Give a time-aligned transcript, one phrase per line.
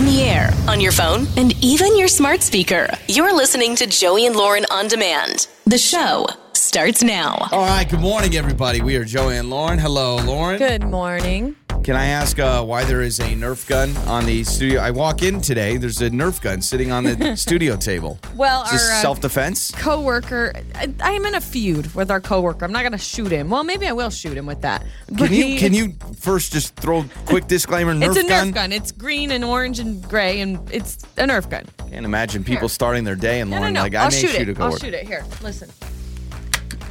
[0.00, 2.88] on the air, on your phone, and even your smart speaker.
[3.06, 5.46] You're listening to Joey and Lauren on demand.
[5.66, 7.48] The show starts now.
[7.52, 8.80] All right, good morning, everybody.
[8.80, 9.78] We are Joey and Lauren.
[9.78, 10.58] Hello, Lauren.
[10.58, 11.54] Good morning.
[11.82, 14.80] Can I ask uh, why there is a Nerf gun on the studio?
[14.80, 18.18] I walk in today, there's a Nerf gun sitting on the studio table.
[18.36, 19.70] Well, Is our uh, self defense?
[19.72, 22.66] coworker, I, I am in a feud with our coworker.
[22.66, 23.48] I'm not going to shoot him.
[23.48, 24.82] Well, maybe I will shoot him with that.
[25.08, 27.94] Can But you he- can you first just throw a quick disclaimer?
[27.94, 28.50] Nerf It's a Nerf gun?
[28.52, 28.72] gun.
[28.72, 31.64] It's green and orange and gray, and it's a Nerf gun.
[31.90, 32.68] Can't imagine people Here.
[32.68, 33.80] starting their day and No, no, no.
[33.82, 34.60] like I I'll may shoot shoot a it.
[34.60, 35.06] I'll shoot it.
[35.06, 35.70] Here, listen.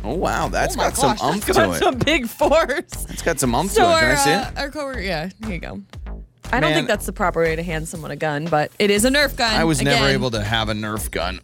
[0.03, 1.79] Oh wow, that's oh got gosh, some that's umph to got it.
[1.79, 3.05] some big force.
[3.09, 3.99] It's got some umph So to it.
[3.99, 4.57] Can our, I see uh, it?
[4.57, 5.81] our coworker, yeah, here you go.
[6.51, 6.73] I don't Man.
[6.73, 9.35] think that's the proper way to hand someone a gun, but it is a Nerf
[9.35, 9.53] gun.
[9.53, 11.41] I was never Again, able to have a Nerf gun.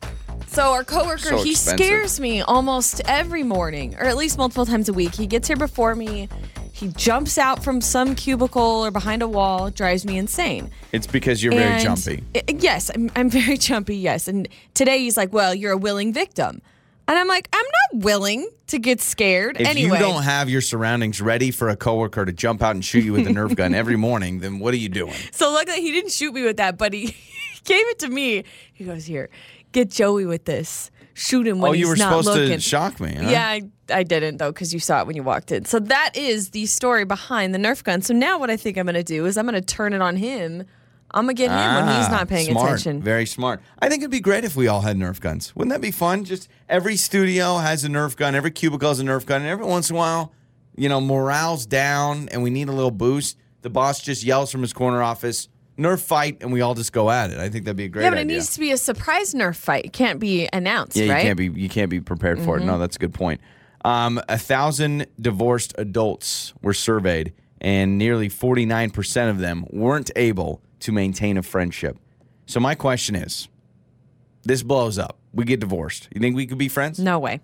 [0.48, 1.86] So our coworker, So he expensive.
[1.86, 5.14] scares me almost every morning, or at least multiple times a week.
[5.14, 6.30] He gets here before me.
[6.72, 10.72] He jumps out from some cubicle or behind a wall, drives me insane.
[10.92, 12.24] It's because you're very And- jumpy.
[12.36, 13.98] I- yes, I'm, I'm very jumpy.
[13.98, 16.62] Yes, and today he's like, "Well, you're a willing victim,"
[17.08, 19.70] and I'm like, "I'm not willing to get scared." Anyway.
[19.70, 22.84] If anyway, you don't have your surroundings ready for a coworker to jump out and
[22.84, 25.16] shoot you with a Nerf gun every morning, then what are you doing?
[25.32, 27.08] So luckily he didn't shoot me with that, but he
[27.66, 28.44] gave it to me.
[28.74, 29.30] He goes, "Here,
[29.72, 30.92] get Joey with this.
[31.14, 33.30] Shoot him when oh, he's you were not supposed looking." to shock me, huh?
[33.30, 35.66] Yeah, I, I didn't though because you saw it when you walked in.
[35.66, 38.02] So that is the story behind the Nerf gun.
[38.02, 40.02] So now what I think I'm going to do is I'm going to turn it
[40.02, 40.66] on him.
[41.16, 42.66] I'm going to get him when he's Ah, not paying smart.
[42.68, 43.02] attention.
[43.02, 43.62] Very smart.
[43.80, 45.56] I think it'd be great if we all had Nerf guns.
[45.56, 46.26] Wouldn't that be fun?
[46.26, 49.66] Just every studio has a Nerf gun, every cubicle has a Nerf gun, and every
[49.66, 50.34] once in a while,
[50.76, 53.38] you know, morale's down and we need a little boost.
[53.62, 55.48] The boss just yells from his corner office,
[55.80, 57.38] Nerf fight, and we all just go at it.
[57.40, 58.08] I think that'd be a great idea.
[58.08, 58.36] yeah, but idea.
[58.36, 59.86] it needs to be a surprise Nerf fight.
[59.86, 61.18] It can't be announced, Yeah, you right?
[61.20, 61.28] Mm-hmm.
[61.28, 62.64] can't be you can't be prepared for it.
[62.64, 63.40] No, that's a good point.
[63.84, 70.12] Um, a thousand divorced adults were surveyed, and nearly forty nine percent of them weren't
[70.16, 71.98] able to maintain a friendship.
[72.46, 73.48] So my question is,
[74.44, 75.18] this blows up.
[75.34, 76.08] We get divorced.
[76.14, 77.00] You think we could be friends?
[77.00, 77.42] No way.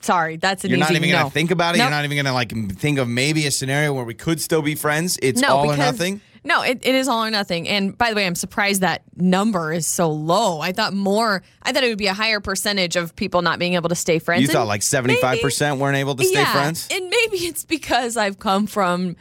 [0.00, 1.18] Sorry, that's an You're easy not even no.
[1.18, 1.78] gonna think about it.
[1.78, 1.84] Nope.
[1.86, 4.74] You're not even gonna like think of maybe a scenario where we could still be
[4.74, 5.16] friends.
[5.22, 6.20] It's no, all or nothing.
[6.44, 7.68] No, it, it is all or nothing.
[7.68, 10.60] And by the way, I'm surprised that number is so low.
[10.60, 11.44] I thought more.
[11.62, 14.18] I thought it would be a higher percentage of people not being able to stay
[14.18, 14.42] friends.
[14.42, 16.88] You And thought like seventy five percent weren't able to stay yeah, friends.
[16.90, 19.14] and maybe it's because I've come from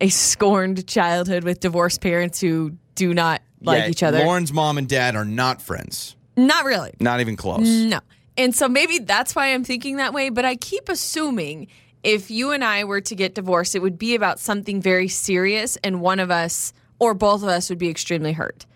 [0.00, 4.18] a scorned childhood with divorced parents who do not like Yeah, each other.
[4.20, 6.16] Lauren's mom and dad are not friends.
[6.36, 6.92] not really.
[7.00, 7.66] Not even close.
[7.68, 8.00] No.
[8.36, 10.28] And so maybe that's why I'm thinking that way.
[10.30, 11.68] But I keep assuming
[12.02, 15.78] if you and I were to get divorced, it would be about something very serious,
[15.84, 18.66] and one of us or both of us would be extremely hurt.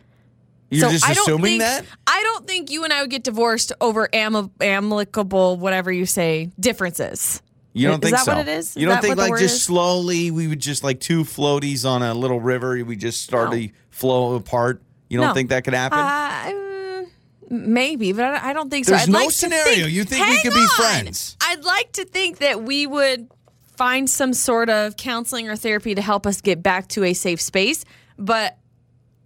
[0.70, 1.84] You're so just I don't assuming think, that.
[2.06, 6.50] I don't think you and I would get divorced over am- amicable, whatever you say,
[6.60, 7.42] differences.
[7.74, 8.32] You don't Is think that so?
[8.36, 8.76] what it is?
[8.76, 9.62] You don't think like just is?
[9.62, 13.56] slowly we would just like two floaties on a little river, we just start No.
[13.58, 14.82] to flow apart.
[15.08, 15.34] You don't No.
[15.34, 15.98] think that could happen?
[15.98, 17.06] Uh, mm,
[17.50, 18.92] maybe, but I don't think so.
[18.92, 19.84] There's no like scenario.
[19.84, 21.36] think- You think we could be friends.
[21.40, 23.28] I'd like to think that we would
[23.76, 27.40] find some sort of counseling or therapy to help us get back to a safe
[27.40, 27.84] space.
[28.18, 28.58] But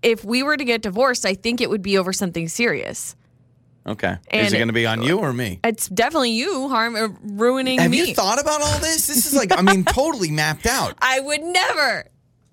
[0.02, 3.16] if we were to get divorced, I think it would be over something serious.
[3.86, 4.12] Okay.
[4.12, 5.60] Is and it it- going to be on you or me?
[5.64, 7.98] It's definitely you harm uh, ruining Have me.
[7.98, 9.06] you thought about all this?
[9.06, 10.94] This is like, I mean, totally mapped out.
[11.00, 12.04] I would never.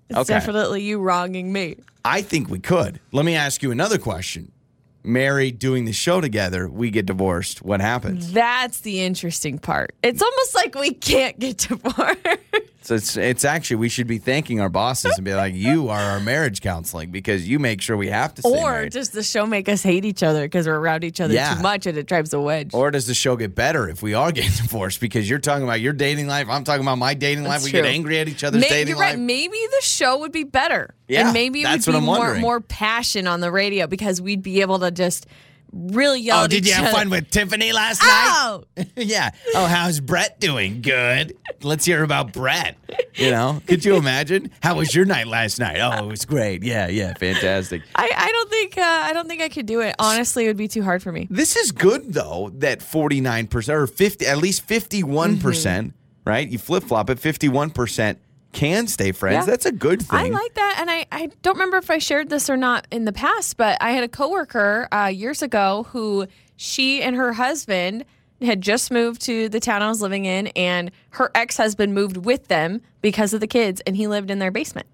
[0.08, 0.34] It's Okay.
[0.34, 1.76] definitely you wronging me.
[2.04, 2.98] I think we could.
[3.12, 4.50] Let me ask you another question.
[5.02, 7.62] Married, doing the show together, we get divorced.
[7.62, 8.32] What happens?
[8.32, 9.92] That's the interesting part.
[10.02, 12.18] It's almost like we can't get divorced.
[12.82, 16.00] So it's it's actually we should be thanking our bosses and be like, you are
[16.00, 18.92] our marriage counseling because you make sure we have to or married.
[18.92, 21.56] does the show make us hate each other because we're around each other Yeah.
[21.56, 22.72] too much and it drives a wedge?
[22.72, 24.98] Or does the show get better if we are getting divorced?
[25.00, 27.52] Because you're talking about your dating life, I'm talking about my dating life.
[27.60, 27.82] That's We true.
[27.82, 29.10] get angry at each other's May- dating you're right.
[29.10, 29.18] life.
[29.18, 30.94] Maybe the show would be better.
[31.06, 32.40] Yeah, and maybe it that's would be more wondering.
[32.40, 35.26] more passion on the radio because we'd be able to just
[35.72, 36.92] really yell Oh, did you have other.
[36.96, 38.30] fun with Tiffany last night?
[38.32, 38.64] Oh,
[38.96, 39.30] yeah.
[39.54, 40.82] Oh, how's Brett doing?
[40.82, 41.36] Good.
[41.62, 42.76] Let's hear about Brett.
[43.14, 44.50] You know, could you imagine?
[44.62, 45.78] How was your night last night?
[45.80, 46.62] Oh, it was great.
[46.62, 47.82] Yeah, yeah, fantastic.
[47.94, 49.94] I, I don't think uh, I don't think I could do it.
[49.98, 51.26] Honestly, it would be too hard for me.
[51.30, 55.94] This is good though that 49% or 50 at least 51%, percent
[56.24, 56.48] right?
[56.48, 58.16] You flip-flop it 51%
[58.52, 59.46] can stay friends.
[59.46, 59.50] Yeah.
[59.50, 60.18] That's a good thing.
[60.18, 63.04] I like that, and I, I don't remember if I shared this or not in
[63.04, 66.26] the past, but I had a coworker uh, years ago who
[66.56, 68.04] she and her husband
[68.42, 72.16] had just moved to the town I was living in, and her ex husband moved
[72.16, 74.86] with them because of the kids, and he lived in their basement.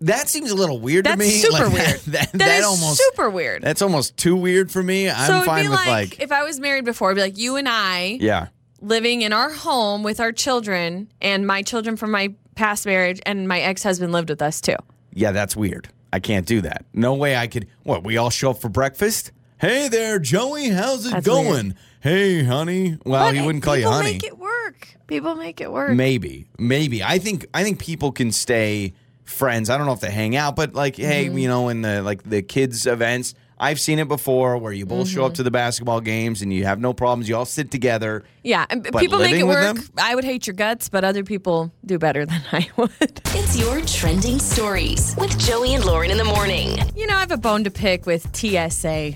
[0.00, 1.30] That seems a little weird That's to me.
[1.38, 2.00] super Like, weird.
[2.08, 3.62] That, that that is almost super weird.
[3.62, 5.10] That's almost too weird for me.
[5.10, 7.56] I'm so fine with like, like, if I was married before, it'd be like you
[7.56, 8.48] and I yeah.
[8.80, 13.48] living in our home with our children, and my children from my past marriage, and
[13.48, 14.76] my ex husband lived with us too.
[15.14, 15.88] Yeah, that's weird.
[16.12, 16.84] I can't do that.
[16.92, 17.66] No way I could.
[17.84, 18.04] What?
[18.04, 19.32] We all show up for breakfast.
[19.60, 20.68] Hey there, Joey.
[20.68, 21.48] How's it That's going?
[21.48, 21.74] weird.
[22.00, 22.96] Hey, honey.
[23.04, 24.12] Well, he wouldn't call you people honey.
[24.12, 24.88] make it work.
[25.08, 25.92] People make it work.
[25.96, 27.02] Maybe, maybe.
[27.02, 28.94] I think I think people can stay
[29.24, 29.68] friends.
[29.68, 31.38] I don't know if they hang out, but like, hey, Mm-hmm.
[31.38, 35.08] you know, in the like the kids events, I've seen it before where you both
[35.08, 35.34] show up Mm-hmm.
[35.36, 37.28] to the basketball games and you have no problems.
[37.28, 38.24] You all sit together.
[38.44, 39.76] Yeah, and people make it work.
[39.76, 39.84] them?
[39.98, 42.90] I would hate your guts, but other people do better than I would.
[43.00, 46.78] It's your trending stories with Joey and Lauren in the morning.
[46.96, 49.12] You know, I have a bone to pick with TSA.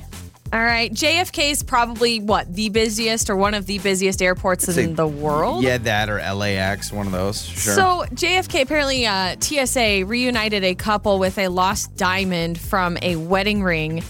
[0.53, 4.75] All right, JFK is probably what the busiest or one of the busiest airports in
[4.75, 5.63] Say- the world.
[5.63, 7.43] Yeah, that or LAX, one of those.
[7.43, 7.75] Sure.
[7.75, 13.63] So JFK apparently uh, TSA reunited a couple with a lost diamond from a wedding
[13.63, 14.03] ring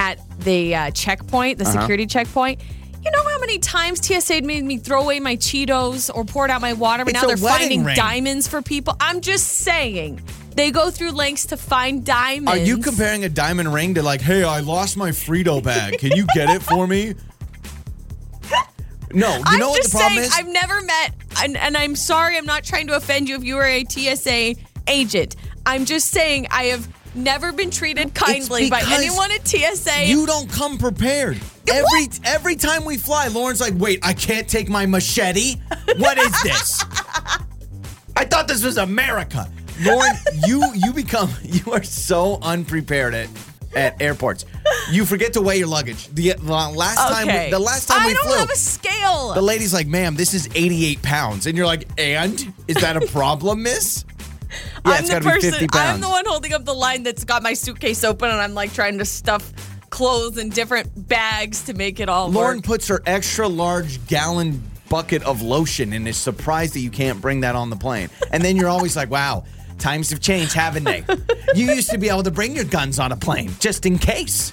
[0.00, 1.80] at the uh, checkpoint, the Uh-huh.
[1.82, 2.58] security checkpoint.
[3.04, 6.50] You know how many times TSA had made me throw away my Cheetos or poured
[6.50, 7.96] out my water, but It's now they're finding ring.
[7.96, 8.96] diamonds for people?
[9.00, 10.20] I'm just saying.
[10.56, 12.50] They go through lengths to find diamonds.
[12.50, 15.98] Are you comparing a diamond ring to like, hey, I lost my Frito bag.
[15.98, 17.14] Can you get it for me?
[19.12, 20.34] No, you I'm know what the problem saying, is?
[20.38, 21.10] I've never met,
[21.42, 24.54] and, and I'm sorry, I'm not trying to offend you if you are a TSA
[24.86, 25.34] agent.
[25.66, 30.06] I'm just saying I have never been treated kindly by anyone at TSA.
[30.06, 31.38] You don't come prepared.
[31.68, 35.56] Every every time we fly, Lauren's like, "Wait, I can't take my machete.
[35.98, 36.84] What is this?
[38.16, 39.50] I thought this was America."
[39.82, 40.12] Lauren,
[40.46, 43.28] you you become you are so unprepared at
[43.74, 44.44] at airports.
[44.90, 46.08] You forget to weigh your luggage.
[46.08, 49.32] The, the last time we, the last time I we don't flew, have a scale.
[49.34, 53.06] the lady's like, "Ma'am, this is 88 pounds," and you're like, "And is that a
[53.06, 54.04] problem, Miss?"
[54.86, 55.50] Yeah, I'm the person.
[55.52, 55.94] 50 pounds.
[55.94, 58.72] I'm the one holding up the line that's got my suitcase open, and I'm like
[58.72, 59.52] trying to stuff
[59.90, 62.64] clothes in different bags to make it all Lauren work.
[62.64, 67.40] puts her extra large gallon bucket of lotion and is surprised that you can't bring
[67.40, 68.08] that on the plane.
[68.32, 69.44] And then you're always like, wow,
[69.78, 71.04] times have changed, haven't they?
[71.54, 74.52] You used to be able to bring your guns on a plane just in case.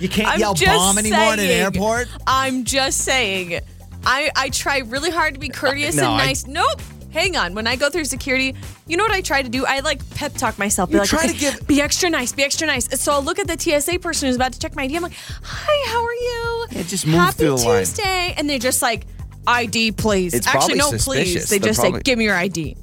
[0.00, 2.08] You can't I'm yell bomb anymore in an airport.
[2.26, 3.60] I'm just saying.
[4.04, 6.46] I I try really hard to be courteous No, and I- nice.
[6.46, 6.80] nope.
[7.14, 7.54] Hang on.
[7.54, 8.54] When I go through security,
[8.86, 9.64] you know what I try to do?
[9.64, 10.90] I like pep talk myself.
[10.90, 12.88] Be You like, try to give- be extra nice, be extra nice.
[13.00, 14.96] So I'll look at the TSA person who's about to check my ID.
[14.96, 15.12] I'm like,
[15.42, 16.66] hi, how are you?
[16.72, 17.78] Yeah, just move Happy through the line.
[17.78, 18.34] Tuesday.
[18.36, 19.06] And they're just like,
[19.46, 20.34] ID, please.
[20.34, 21.04] It's Actually, no, suspicious.
[21.04, 21.48] please.
[21.50, 22.76] They They're just probably- say, give me your ID.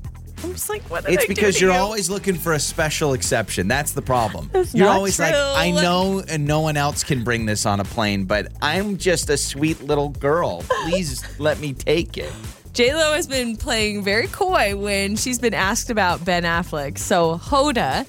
[0.43, 1.79] I'm just like, what did It's I do because to you're you?
[1.79, 3.67] always looking for a special exception.
[3.67, 4.49] That's the problem.
[4.51, 5.35] That's you're not always like.
[5.35, 9.29] I know and no one else can bring this on a plane, but I'm just
[9.29, 10.63] a sweet little girl.
[10.85, 12.33] Please let me take it.
[12.73, 16.97] J Lo has been playing very coy when she's been asked about Ben Affleck.
[16.97, 18.05] So Hoda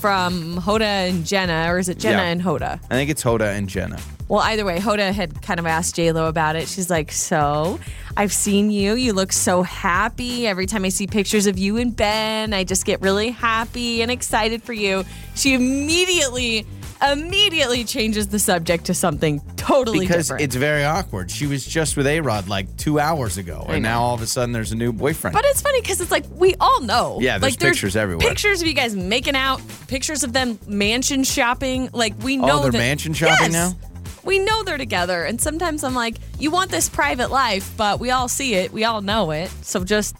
[0.00, 2.28] from Hoda and Jenna, or is it Jenna Yeah.
[2.30, 2.80] and Hoda?
[2.90, 3.98] I think it's Hoda and Jenna.
[4.28, 6.66] Well, either way, Hoda had kind of asked J Lo about it.
[6.66, 7.78] She's like, "So,
[8.16, 8.94] I've seen you.
[8.94, 12.54] You look so happy every time I see pictures of you and Ben.
[12.54, 15.04] I just get really happy and excited for you."
[15.34, 16.66] She immediately,
[17.02, 20.42] immediately changes the subject to something totally because different.
[20.44, 21.30] it's very awkward.
[21.30, 24.26] She was just with A Rod like two hours ago, and now all of a
[24.26, 25.34] sudden there's a new boyfriend.
[25.34, 27.18] But it's funny because it's like we all know.
[27.20, 28.26] Yeah, there's like, pictures everywhere.
[28.28, 31.90] Pictures of you guys making out, pictures of them mansion shopping.
[31.92, 33.52] Like we know Oh, they're that- mansion shopping Yes.
[33.52, 33.72] now?
[34.24, 38.10] We know they're together, and sometimes I'm like, you want this private life, but we
[38.10, 39.48] all see it, we all know it.
[39.62, 40.16] So just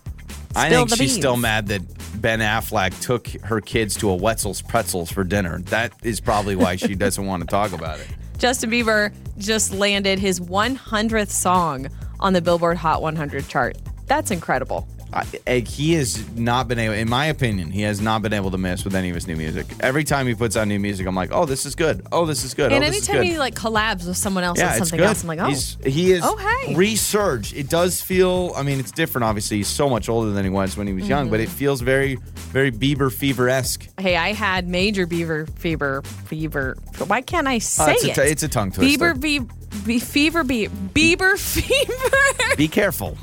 [0.56, 1.14] I think she's beans.
[1.14, 1.82] still mad that
[2.20, 5.60] Ben Affleck took her kids to a Wetzel's Pretzels for dinner.
[5.62, 8.06] That is probably why she doesn't want to talk about it.
[8.38, 11.88] Justin Bieber just landed his 100th song
[12.20, 13.78] on the Billboard Hot 100 chart.
[14.06, 14.88] That's incredible.
[15.12, 15.24] I,
[15.60, 18.84] he has not been able, in my opinion, he has not been able to miss
[18.84, 19.66] with any of his new music.
[19.80, 22.06] Every time he puts out new music, I'm like, oh, this is good.
[22.12, 22.72] Oh, this is good.
[22.72, 23.24] And oh, anytime good.
[23.26, 26.12] he like collabs with someone else yeah, on something else, I'm like, oh, He's, he
[26.12, 26.74] is Oh, hey.
[26.74, 27.54] resurged.
[27.56, 29.58] It does feel, I mean, it's different, obviously.
[29.58, 31.44] He's so much older than he was when he was young, but Mm-hmm.
[31.44, 32.16] it feels very,
[32.50, 33.88] very Bieber fever esque.
[33.98, 36.02] Hey, I had major beaver fever.
[36.26, 36.76] Fever.
[37.06, 38.14] Why can't I say it's, it?
[38.14, 39.14] t- it's a tongue twister.
[39.14, 39.40] Bieber be,
[39.86, 42.56] be fever be Bieber fever.
[42.56, 43.16] Be careful.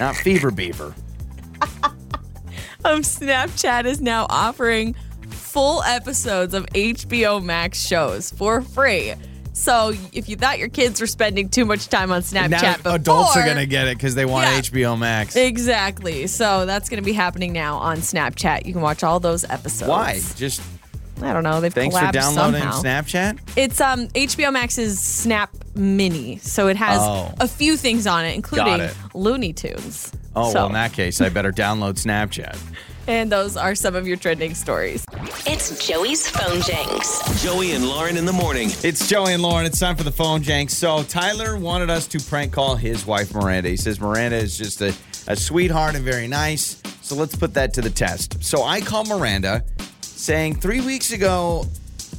[0.00, 0.94] Not fever beaver.
[2.86, 4.94] Um, Snapchat is now offering
[5.30, 9.14] full episodes of HBO Max shows for free.
[9.52, 12.94] So if you thought your kids were spending too much time on Snapchat now before,
[12.96, 14.60] adults are going to get it because they want Yeah.
[14.60, 15.34] HBO Max.
[15.34, 16.26] Exactly.
[16.26, 18.66] So that's going to be happening now on Snapchat.
[18.66, 19.88] You can watch all those episodes.
[19.88, 20.20] Why?
[20.36, 20.60] Just
[21.22, 21.62] I don't know.
[21.62, 22.82] They've thanks for downloading somehow.
[22.82, 23.38] Snapchat.
[23.56, 27.32] It's um HBO Max's Snap Mini, so it has Oh.
[27.40, 28.94] a few things on it, including it.
[29.14, 30.12] Looney Tunes.
[30.36, 32.56] Oh, So- well, in that case, I better download Snapchat.
[33.08, 35.04] and those are some of your trending stories.
[35.46, 37.42] It's Joey's phone janks.
[37.42, 38.68] Joey and Lauren in the morning.
[38.82, 39.64] It's Joey and Lauren.
[39.64, 40.70] It's time for the phone jank.
[40.70, 43.70] So Tyler wanted us to prank call his wife Miranda.
[43.70, 44.94] He says Miranda is just a,
[45.26, 46.82] a sweetheart and very nice.
[47.00, 48.42] So let's put that to the test.
[48.44, 49.64] So I call Miranda,
[50.02, 51.64] saying three weeks ago,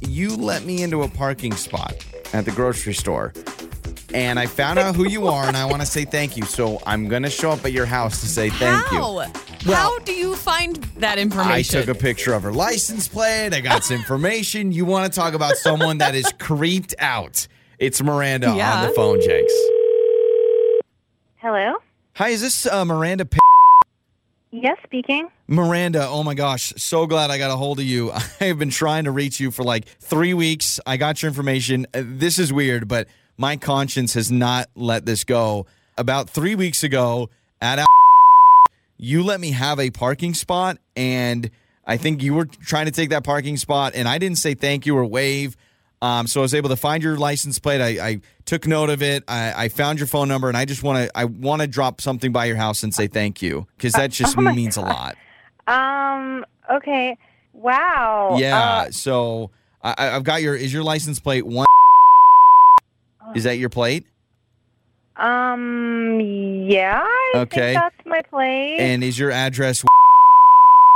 [0.07, 3.33] you let me into a parking spot at the grocery store.
[4.13, 6.43] And I found out who you are, and I want to say thank you.
[6.45, 9.21] So I'm going to show up at your house to say thank How?
[9.21, 9.73] you.
[9.73, 11.51] How do you find that information?
[11.51, 11.85] I information?
[11.87, 13.53] took a picture of her license plate.
[13.53, 14.71] I got some information.
[14.71, 17.47] You want to talk about someone that is creeped out?
[17.79, 18.77] It's Miranda Yeah.
[18.81, 19.53] on the phone, Jenks.
[21.37, 21.75] Hello?
[22.15, 23.25] Hi, is this uh, Miranda?
[23.25, 23.39] P-
[24.49, 25.27] Yes, speaking.
[25.47, 28.11] Miranda, oh my gosh, so glad I got a hold of you.
[28.39, 30.79] I have been trying to reach you for like three weeks.
[30.87, 31.85] I got your information.
[31.93, 33.07] Uh, This is weird, but
[33.37, 35.65] my conscience has not let this go.
[35.97, 37.29] About three weeks ago
[37.61, 37.85] at Al-
[38.97, 41.49] you let me have a parking spot, and
[41.85, 44.85] I think you were trying to take that parking spot, and I didn't say thank
[44.85, 45.55] you or wave.
[46.01, 47.81] Um, so I was able to find your license plate.
[47.81, 49.23] I, I took note of it.
[49.27, 52.01] I, I found your phone number, and I just want to I want to drop
[52.01, 55.15] something by your house and say thank you because that just oh means a lot.
[55.65, 57.17] Um, okay.
[57.53, 58.35] Wow.
[58.39, 58.59] Yeah.
[58.59, 59.49] Uh, so
[59.81, 60.55] I, I- I've got your.
[60.55, 61.65] Is your license plate one?
[63.37, 64.05] Is that your plate?
[65.15, 67.73] um, yeah, I Okay.
[67.73, 68.79] think that's my place.
[68.79, 69.83] And is your address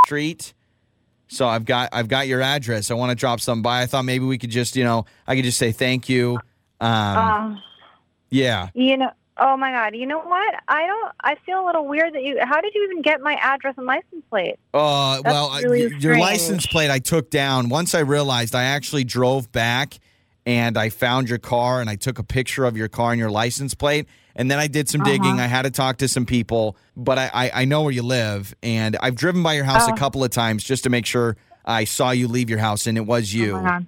[0.05, 0.53] street?
[1.27, 2.91] So I've got I've got your address.
[2.91, 3.81] I want to drop something by.
[3.81, 6.39] I thought maybe we could just you know I could just say thank you.
[6.81, 7.55] Um, Uh,
[8.29, 8.69] yeah.
[8.73, 9.95] you know, oh my God.
[9.95, 10.55] You know what?
[10.67, 13.35] I don't, I feel a little weird that you, how did you even get my
[13.35, 14.55] address and license plate?
[14.73, 17.69] Uh, That's well, really y- your license plate I took down.
[17.69, 19.99] Once I realized, I actually drove back
[20.45, 23.31] and I found your car and I took a picture of your car and your
[23.31, 24.07] license plate.
[24.35, 25.25] And then I did some digging.
[25.33, 25.43] Uh-huh.
[25.43, 28.55] I had to talk to some people, but I, I, I know where you live.
[28.63, 29.95] And I've driven by your house a Oh.
[29.95, 33.05] couple of times just to make sure I saw you leave your house and it
[33.05, 33.57] was you.
[33.57, 33.79] Oh.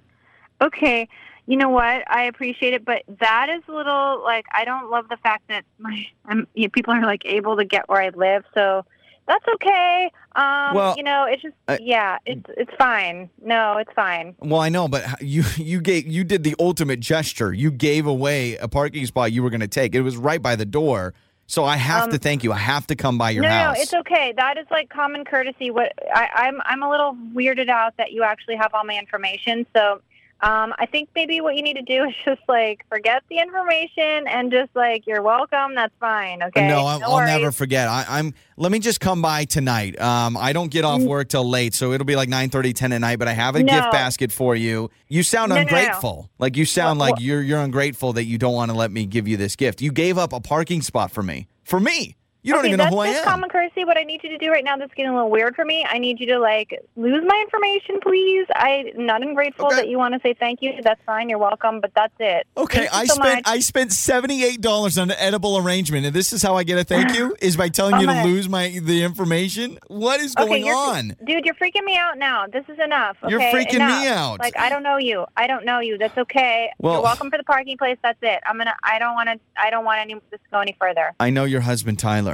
[0.60, 1.08] Okay.
[1.46, 2.04] You know what?
[2.10, 5.64] I appreciate it, but that is a little like I don't love the fact that
[5.78, 8.44] my I'm, you know, people are like able to get where I live.
[8.54, 8.84] So
[9.26, 10.10] that's okay.
[10.36, 13.30] Um, Well, you know, it's just I- yeah, it's it's fine.
[13.42, 14.34] No, it's fine.
[14.40, 17.52] Well, I know, but you you gave you did the ultimate gesture.
[17.52, 19.94] You gave away a parking spot you were going to take.
[19.94, 21.14] It was right by the door.
[21.46, 22.52] So I have Um, to thank you.
[22.54, 23.76] I have to come by your no, house.
[23.76, 24.32] no, it's okay.
[24.34, 25.70] That is like common courtesy.
[25.70, 29.66] What I, I'm I'm a little weirded out that you actually have all my information.
[29.76, 30.00] So
[30.46, 34.26] um, I think maybe what you need to do is just like forget the information
[34.28, 35.74] and just like you're welcome.
[35.74, 36.42] That's fine.
[36.42, 36.68] Okay.
[36.68, 37.88] No, I'll, No I'll never forget.
[37.88, 38.34] I, I'm.
[38.56, 39.98] Let me just come by tonight.
[40.00, 41.06] Um, I don't get off Mm.
[41.08, 43.18] work till late, so it'll be like 9:30, 10 at night.
[43.18, 43.72] But I have a No.
[43.72, 44.90] gift basket for you.
[45.08, 45.66] You sound No, no, no.
[45.66, 46.30] ungrateful.
[46.38, 49.06] Like you sound What- like you're you're ungrateful that you don't want to let me
[49.06, 49.80] give you this gift.
[49.82, 51.46] You gave up a parking spot for me.
[51.64, 52.16] For me.
[52.44, 53.32] You don't okay, even know that's who I just am.
[53.32, 53.84] common courtesy.
[53.86, 55.84] What I need you to do right now that's getting a little weird for me,
[55.88, 58.46] I need you to like lose my information, please.
[58.54, 59.76] I'm not ungrateful Okay.
[59.76, 60.74] that you want to say thank you.
[60.82, 61.30] That's fine.
[61.30, 62.46] You're welcome, but that's it.
[62.56, 63.42] Okay, I so spent much.
[63.46, 66.78] I spent seventy eight dollars on an edible arrangement, and this is how I get
[66.78, 69.78] a thank you is by telling Oh you to lose my the information.
[69.88, 71.16] What is going you're, on?
[71.24, 71.46] dude.
[71.46, 72.46] You're freaking me out now.
[72.46, 73.16] This is enough.
[73.26, 74.02] You're freaking Enough.
[74.02, 74.38] me out.
[74.40, 75.24] Like I don't know you.
[75.34, 75.96] I don't know you.
[75.96, 76.70] That's okay.
[76.78, 77.96] Well- you're welcome for the parking place.
[78.02, 78.40] That's it.
[78.46, 78.74] I'm gonna.
[78.82, 79.40] I don't want to.
[79.56, 81.12] I don't want any this to go any further.
[81.18, 82.33] I know your husband Tyler.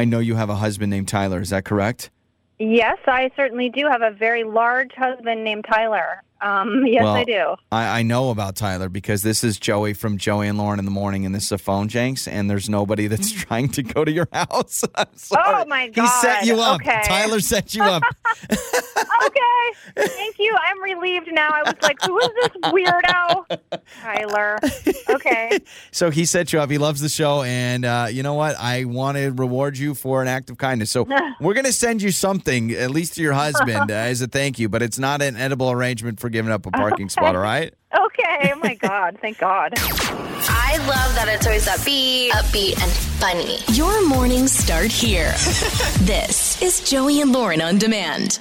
[0.00, 1.42] I know you have a husband named Tyler.
[1.42, 2.08] Is that correct?
[2.58, 6.22] Yes, I certainly do have a very large husband named Tyler.
[6.40, 7.54] Um, yes, Well, I do.
[7.70, 10.90] I, I know about Tyler because this is Joey from Joey and Lauren in the
[10.90, 14.10] morning, and this is a phone janks, and there's nobody that's trying to go to
[14.10, 14.84] your house.
[14.96, 15.36] Mm.
[15.36, 16.02] Oh, my god!
[16.02, 16.76] He set you up.
[16.80, 17.02] Okay.
[17.04, 18.02] Tyler set you up.
[18.50, 20.06] okay.
[20.06, 20.54] Thank you.
[20.64, 21.50] I'm relieved now.
[21.52, 23.58] I was like, who is this weirdo?
[24.00, 24.58] Tyler.
[25.08, 25.58] Okay.
[25.90, 26.70] so he set you up.
[26.70, 28.56] He loves the show, and uh, you know what?
[28.58, 30.90] I want to reward you for an act of kindness.
[30.90, 31.06] So
[31.40, 34.68] we're gonna send you something, at least to your husband, uh, as a thank you.
[34.68, 37.34] But it's not an edible arrangement for giving up a parking spot.
[37.36, 37.74] All right?
[37.94, 38.52] Okay.
[38.54, 39.18] Oh my God.
[39.20, 39.74] Thank God.
[39.76, 43.58] I love that it's always upbeat, upbeat, and funny.
[43.76, 45.32] Your mornings start here.
[46.00, 48.38] this is Joey and Lauren on demand.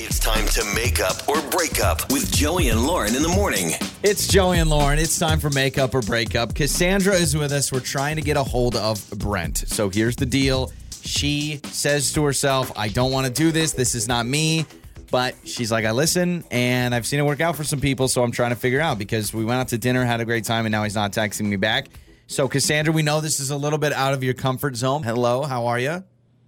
[0.00, 3.72] It's time to make up or break up with Joey and Lauren in the morning.
[4.02, 4.98] It's Joey and Lauren.
[4.98, 6.54] It's time for make up or break up.
[6.54, 7.70] Cassandra is with us.
[7.70, 9.58] We're trying to get a hold of Brent.
[9.58, 10.72] So here's the deal.
[11.02, 13.72] She says to herself, I don't want to do this.
[13.72, 14.66] This is not me.
[15.10, 18.08] But she's like, I listen and I've seen it work out for some people.
[18.08, 20.44] So I'm trying to figure out because we went out to dinner, had a great
[20.44, 21.88] time, and now he's not texting me back.
[22.28, 25.02] So, Cassandra, we know this is a little bit out of your comfort zone.
[25.02, 26.02] Hello, how are you?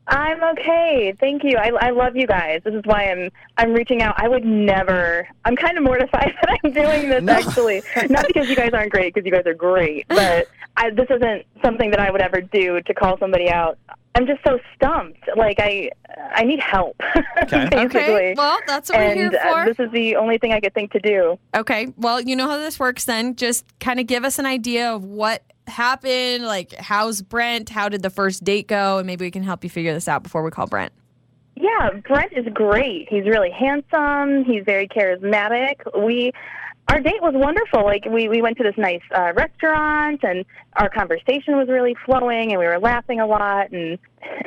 [0.07, 1.15] I'm okay.
[1.19, 1.57] Thank you.
[1.57, 2.61] I, I love you guys.
[2.65, 4.15] This is why I'm I'm reaching out.
[4.19, 5.27] I would never.
[5.45, 7.33] I'm kind of mortified that I'm doing this No.
[7.33, 7.83] actually.
[8.11, 11.47] Not because you guys aren't great, because you guys are great, but I, this isn't
[11.63, 13.79] something that I would ever do to call somebody out.
[14.15, 15.29] I'm just so stumped.
[15.37, 15.91] Like I
[16.35, 17.01] I need help.
[17.43, 17.69] Okay.
[17.85, 19.65] Okay, well, that's what we're and here uh, for.
[19.67, 21.39] this is the only thing I could think to do.
[21.55, 21.89] Okay.
[21.97, 23.37] Well, you know how this works then.
[23.37, 26.45] Just kind of give us an idea of what happened.
[26.45, 27.69] Like, how's Brent?
[27.69, 28.99] How did the first date go?
[28.99, 30.93] And maybe we can help you figure this out before we call Brent.
[31.57, 33.09] Yeah, Brent is great.
[33.09, 34.45] He's really handsome.
[34.45, 35.77] He's very charismatic.
[36.05, 36.33] We,
[36.89, 37.85] our date was wonderful.
[37.85, 40.45] Like we we went to this nice uh, restaurant, and
[40.75, 43.99] our conversation was really flowing, and we were laughing a lot, and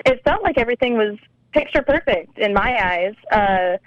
[0.05, 1.17] it felt like everything was
[1.53, 3.15] picture perfect in my eyes.
[3.31, 3.77] Uh,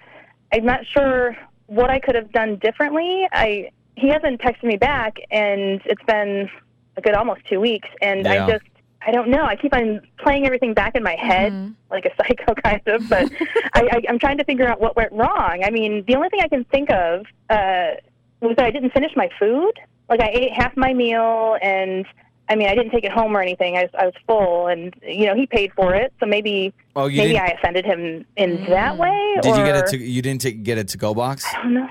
[0.53, 1.37] I'm not sure
[1.67, 3.29] what I could have done differently.
[3.33, 6.49] I he hasn't texted me back, and it's been
[6.97, 8.47] a good almost two weeks, and Yeah.
[8.47, 8.65] I just
[9.07, 9.45] I don't know.
[9.45, 11.73] I keep on playing everything back in my head mm-hmm.
[11.91, 13.31] like a psycho kind of, but
[13.75, 15.63] I, I, I'm trying to figure out what went wrong.
[15.65, 17.93] I mean, the only thing I can think of uh,
[18.41, 19.73] was that I didn't finish my food.
[20.09, 22.05] Like I ate half my meal, and
[22.49, 23.77] I mean, I didn't take it home or anything.
[23.77, 27.09] I was, I was full, and you know, he paid for it, so maybe Oh,
[27.09, 28.69] maybe I offended him in mm.
[28.69, 29.37] that way.
[29.41, 29.99] did you get it to?
[29.99, 31.47] You didn't take, get it to go box?
[31.55, 31.89] I don't know.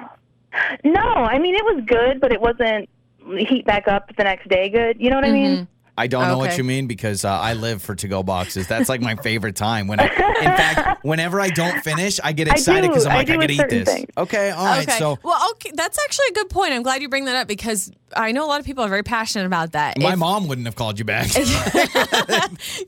[0.84, 2.90] No, I mean it was good, but it wasn't
[3.38, 4.70] heat back up the next day.
[4.70, 5.52] Good, you know what I mean?
[5.52, 5.79] Mm-hmm.
[6.00, 8.68] I don't know what you mean because uh, I live for to-go boxes.
[8.68, 9.88] That's like my favorite time.
[9.88, 10.10] When, I, in
[10.56, 13.06] fact, whenever I don't finish, I get excited because.
[13.06, 13.88] I'm like, I, with could eat this.
[13.94, 14.08] things.
[14.18, 14.88] Okay, all right.
[14.88, 14.98] okay.
[14.98, 16.72] So well, okay, that's actually a good point.
[16.74, 19.04] I'm glad you bring that up because I know a lot of people are very
[19.04, 20.00] passionate about that.
[20.00, 21.28] my If- mom wouldn't have called you back.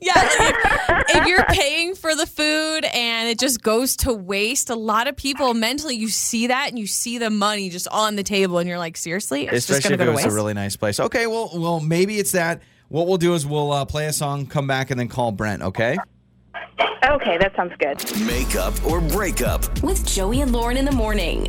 [0.00, 4.74] Yeah, if, if you're paying for the food and it just goes to waste, a
[4.74, 8.22] lot of people mentally you see that and you see the money just on the
[8.22, 10.32] table and you're like, seriously, it's just Especially gonna if go it to was waste.
[10.32, 11.00] a really nice place.
[11.00, 12.62] Okay, well, well, maybe it's that.
[12.92, 15.62] What we'll do is we'll uh, play a song, come back, and then call Brent.
[15.62, 15.96] Okay.
[17.02, 17.98] Okay, that sounds good.
[18.26, 19.82] Make up or break up.
[19.82, 21.46] With Joey and Lauren in the morning.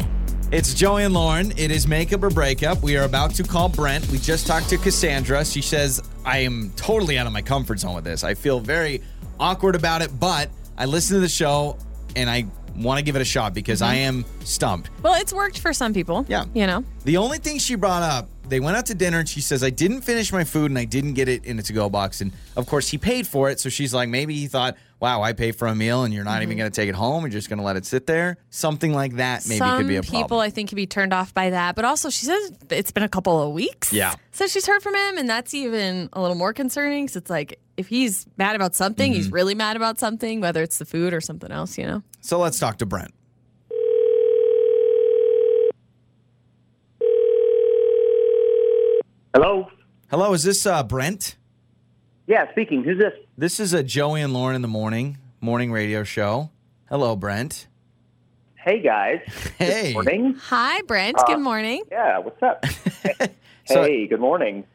[0.53, 1.51] It's Joey and Lauren.
[1.57, 2.81] It is makeup or breakup.
[2.81, 4.07] We are about to call Brent.
[4.07, 5.43] We just talked to Cassandra.
[5.43, 8.23] She says, I am totally out of my comfort zone with this.
[8.23, 9.01] I feel very
[9.37, 11.77] awkward about it, but I listen to the show
[12.15, 12.45] and I
[12.77, 14.91] want to give it a shot because I am stumped.
[15.01, 16.25] well, it's worked for some people.
[16.29, 16.45] Yeah.
[16.53, 16.85] You know?
[17.03, 19.69] The only thing she brought up, they went out to dinner and she says, I
[19.69, 22.21] didn't finish my food and I didn't get it in a to go box.
[22.21, 23.59] And of course, he paid for it.
[23.59, 26.43] So she's like, maybe he thought, wow, I pay for a meal and you're not
[26.43, 27.23] even going to take it home.
[27.23, 28.37] You're just going to let it sit there.
[28.49, 30.23] Something like that maybe some could be a problem.
[30.23, 30.39] people.
[30.39, 31.75] I think could be turned off by that.
[31.75, 33.91] But also she says it's been a couple of weeks.
[33.91, 34.15] Yeah.
[34.31, 37.59] So she's heard from him and that's even a little more concerning because it's like
[37.75, 39.35] if he's mad about something, he's Mm-hmm.
[39.35, 42.03] really mad about something, whether it's the food or something else, you know?
[42.21, 43.13] So let's talk to Brent.
[49.33, 49.67] Hello.
[50.09, 51.35] Hello, is this uh, Brent?
[52.27, 52.83] Yeah, speaking.
[52.83, 53.13] Who's this?
[53.37, 56.51] This is a Joey and Lauren in the morning morning radio show.
[56.87, 57.67] Hello, Brent.
[58.55, 59.19] Hey guys.
[59.57, 59.87] Hey.
[59.87, 60.35] Good morning.
[60.35, 61.17] Hi, Brent.
[61.19, 61.83] Uh, Good morning.
[61.91, 62.19] Yeah.
[62.19, 62.63] What's up?
[63.65, 64.07] So- hey.
[64.07, 64.65] Good morning.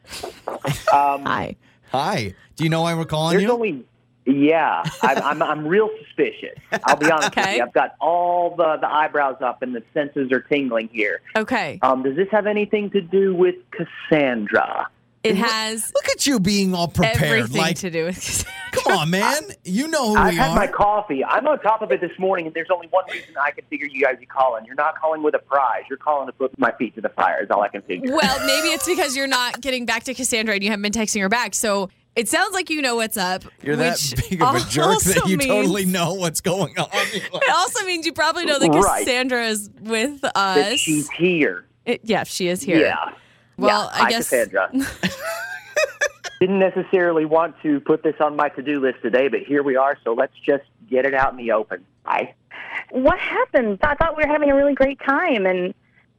[0.47, 1.55] Um, Hi.
[1.91, 2.33] Hi.
[2.55, 3.51] Do you know why we're calling There's you?
[3.51, 3.85] only.
[4.25, 6.57] Yeah, I'm, I'm I'm real suspicious.
[6.83, 7.63] I'll be honest with you.
[7.63, 11.21] I've got all the the eyebrows up and the senses are tingling here.
[11.35, 11.79] Okay.
[11.81, 14.89] Um, does this have anything to do with Cassandra?
[15.21, 17.17] It has Look at you being all prepared.
[17.21, 19.41] everything Like, to do with come on, man.
[19.65, 20.55] You know who I've we had are.
[20.55, 21.25] my coffee.
[21.25, 23.85] I'm on top of it this morning, and there's only one reason I can figure
[23.87, 24.63] you guys are calling.
[24.65, 25.83] You're not calling with a prize.
[25.89, 27.43] You're calling to put my feet to the fire.
[27.43, 28.15] Is all I can figure.
[28.15, 31.19] Well, maybe it's because you're not getting back to Cassandra and you haven't been texting
[31.21, 31.53] her back.
[31.53, 33.43] So it sounds like you know what's up.
[33.63, 36.77] You're that which big of a jerk also that you means- totally know what's going
[36.77, 36.89] on.
[36.93, 39.05] It also means you probably know that Right.
[39.05, 40.79] Cassandra is with That us.
[40.79, 41.65] she's here.
[41.85, 42.79] It- yeah, she is here.
[42.79, 43.13] Yeah.
[43.57, 43.99] Well, yeah.
[44.01, 44.69] I Hi, guess Cassandra.
[46.39, 49.97] Didn't necessarily want to put this on my to-do list today, but here we are.
[50.05, 51.85] So let's just get it out in the open.
[52.05, 52.33] Bye.
[52.91, 53.79] What happened?
[53.83, 55.73] I thought we were having a really great time, and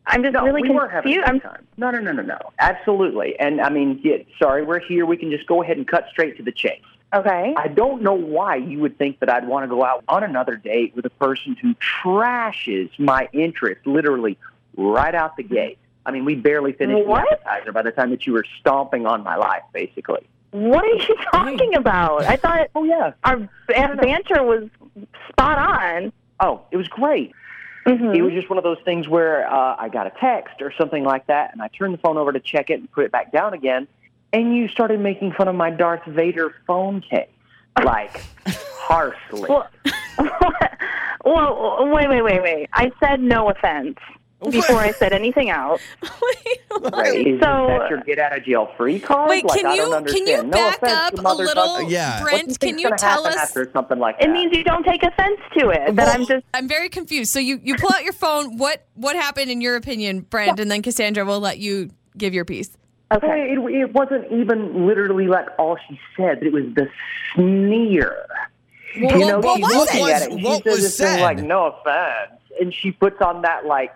[0.07, 1.29] I'm just No, really we weren't having a confused.
[1.29, 1.67] I'm time.
[1.77, 2.39] No, no, no, no, no.
[2.59, 3.39] Absolutely.
[3.39, 5.07] And I mean, yeah, sorry, we're here.
[5.07, 6.81] We can just go ahead and cut straight to the chase.
[7.15, 7.55] okay.
[7.57, 10.57] I don't know why you would think that I'd want to go out on another
[10.57, 14.39] date with a person who trashes my interest literally
[14.77, 15.79] right out the gate.
[16.07, 17.27] I mean, we barely finished What?
[17.29, 20.27] the appetizer by the time that you were stomping on my life, basically.
[20.53, 22.25] What are you talking about?
[22.25, 23.13] I thought Oh, yeah.
[23.23, 23.37] our
[23.69, 24.69] ban- banter was
[25.29, 26.13] spot on.
[26.41, 27.33] Oh, it was great.
[27.87, 28.15] Mhm.
[28.15, 31.05] It was just one of those things where uh, I got a text or something
[31.05, 33.33] like that, and I turned the phone over to check it and put it back
[33.33, 33.89] down again,
[34.33, 37.29] and you started making fun of my Darth Vader phone case,
[37.83, 39.49] like harshly.
[39.49, 39.69] Well,
[41.25, 42.69] well, wait, wait, wait, wait.
[42.73, 43.99] I said no offense
[44.49, 45.83] before I said anything else.
[46.81, 47.27] Right?
[47.27, 49.29] Is So- that your get out of jail free card?
[49.29, 50.43] Wait, like, can I you can you.
[50.45, 51.83] No back up a little, Tucker.
[51.91, 52.23] Yeah.
[52.23, 52.61] What you Brent?
[52.61, 53.37] Can you tell us?
[53.37, 55.97] after something like It means you don't take offense to it.
[55.97, 57.33] That I'm just I'm very confused.
[57.33, 58.57] So you you pull out your phone.
[58.57, 60.61] What what happened in your opinion, Brent?
[60.61, 62.71] And then Cassandra will let you give your piece.
[63.13, 63.53] okay.
[63.53, 66.89] It, it wasn't even literally like all she said, but it was the
[67.35, 68.25] sneer.
[69.03, 70.01] Well, you know, what she's was it?
[70.15, 70.33] at it.
[70.33, 71.21] and What was said?
[71.21, 73.93] Like, no offense, and she puts on that like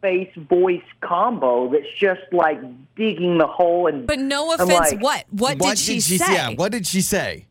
[0.00, 2.60] face voice combo that's just like
[2.96, 4.70] digging the hole and But no offense.
[4.70, 6.32] like, what what, did she say?
[6.32, 7.46] Yeah, what did she say?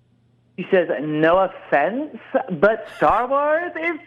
[0.58, 2.18] She says, "No offense,
[2.52, 4.00] but Star Wars is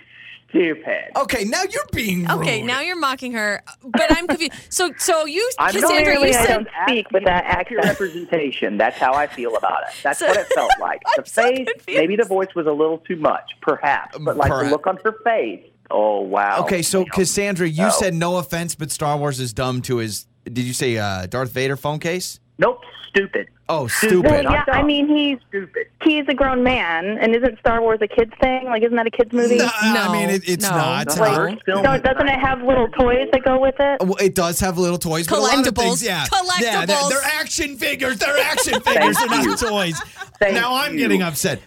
[0.49, 4.53] stupid." Okay, now you're being Okay, now you're mocking her, but I'm confused.
[4.69, 8.79] So, so you, I'm Cassandra, clearly you I said don't speak with that accurate representation.
[8.79, 9.95] That's how I feel about it.
[10.03, 11.03] That's So- what it felt like.
[11.07, 12.01] I'm The so face, confused.
[12.01, 14.67] maybe the voice was a little too much, perhaps, but like Perhaps.
[14.67, 15.65] the look on her face.
[15.91, 16.61] Oh wow.
[16.61, 17.91] Okay, so Cassandra, you no.
[17.91, 20.27] said no offense, but Star Wars is dumb to his.
[20.45, 22.39] Did you say uh, Darth Vader phone case?
[22.59, 23.49] nope, stupid.
[23.69, 24.43] Oh, Well, stupid.
[24.51, 25.87] yeah, I mean he's Stupid.
[26.03, 28.65] he's a grown man, and isn't Star Wars a kids thing?
[28.65, 29.57] Like, isn't that a kids movie?
[29.59, 30.77] No, I mean it, it's no.
[30.77, 31.09] not.
[31.09, 34.01] The Uh, first film doesn't it have little toys that go with it?
[34.03, 35.83] well, it does have little toys, but a lot of Collectibles.
[35.83, 36.27] things, yeah,
[36.61, 37.09] yeah, they're, Collectibles.
[37.11, 38.19] they're action figures.
[38.19, 39.17] They're action figures.
[39.17, 40.01] they're not toys.
[40.41, 40.99] Thank now I'm you.
[40.99, 41.61] getting upset.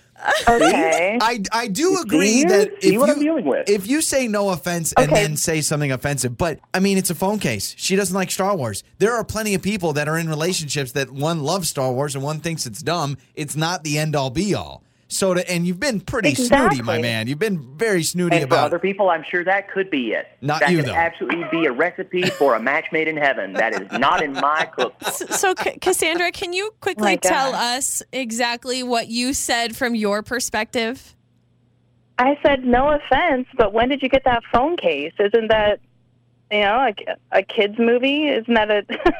[0.48, 1.18] Okay.
[1.22, 3.70] I, I do agree that if you I'm dealing with?
[3.70, 5.22] if you say no offense and Okay.
[5.24, 7.76] then say something offensive, but I mean it's a phone case.
[7.78, 8.84] She doesn't like Star Wars.
[9.00, 12.24] There are plenty of people that are in relationships that one loves Star Wars and
[12.24, 13.18] one thinks it's dumb.
[13.36, 14.84] It's not the end all be all.
[15.14, 17.28] So to, and you've been pretty snooty, my man.
[17.28, 20.26] You've been very snooty And for about other people, I'm sure that could be it.
[20.42, 20.94] Not that you, could though.
[20.94, 23.54] absolutely be a recipe for a match made in heaven.
[23.54, 25.14] That is not in my cookbook.
[25.14, 30.24] So, C- Cassandra, can you quickly My tell us exactly what you said from your
[30.24, 31.16] perspective?
[32.18, 35.14] I said no offense, but when did you get that phone case?
[35.20, 35.80] Isn't that
[36.54, 38.28] you know like a kids movie?
[38.30, 38.86] Isn't that a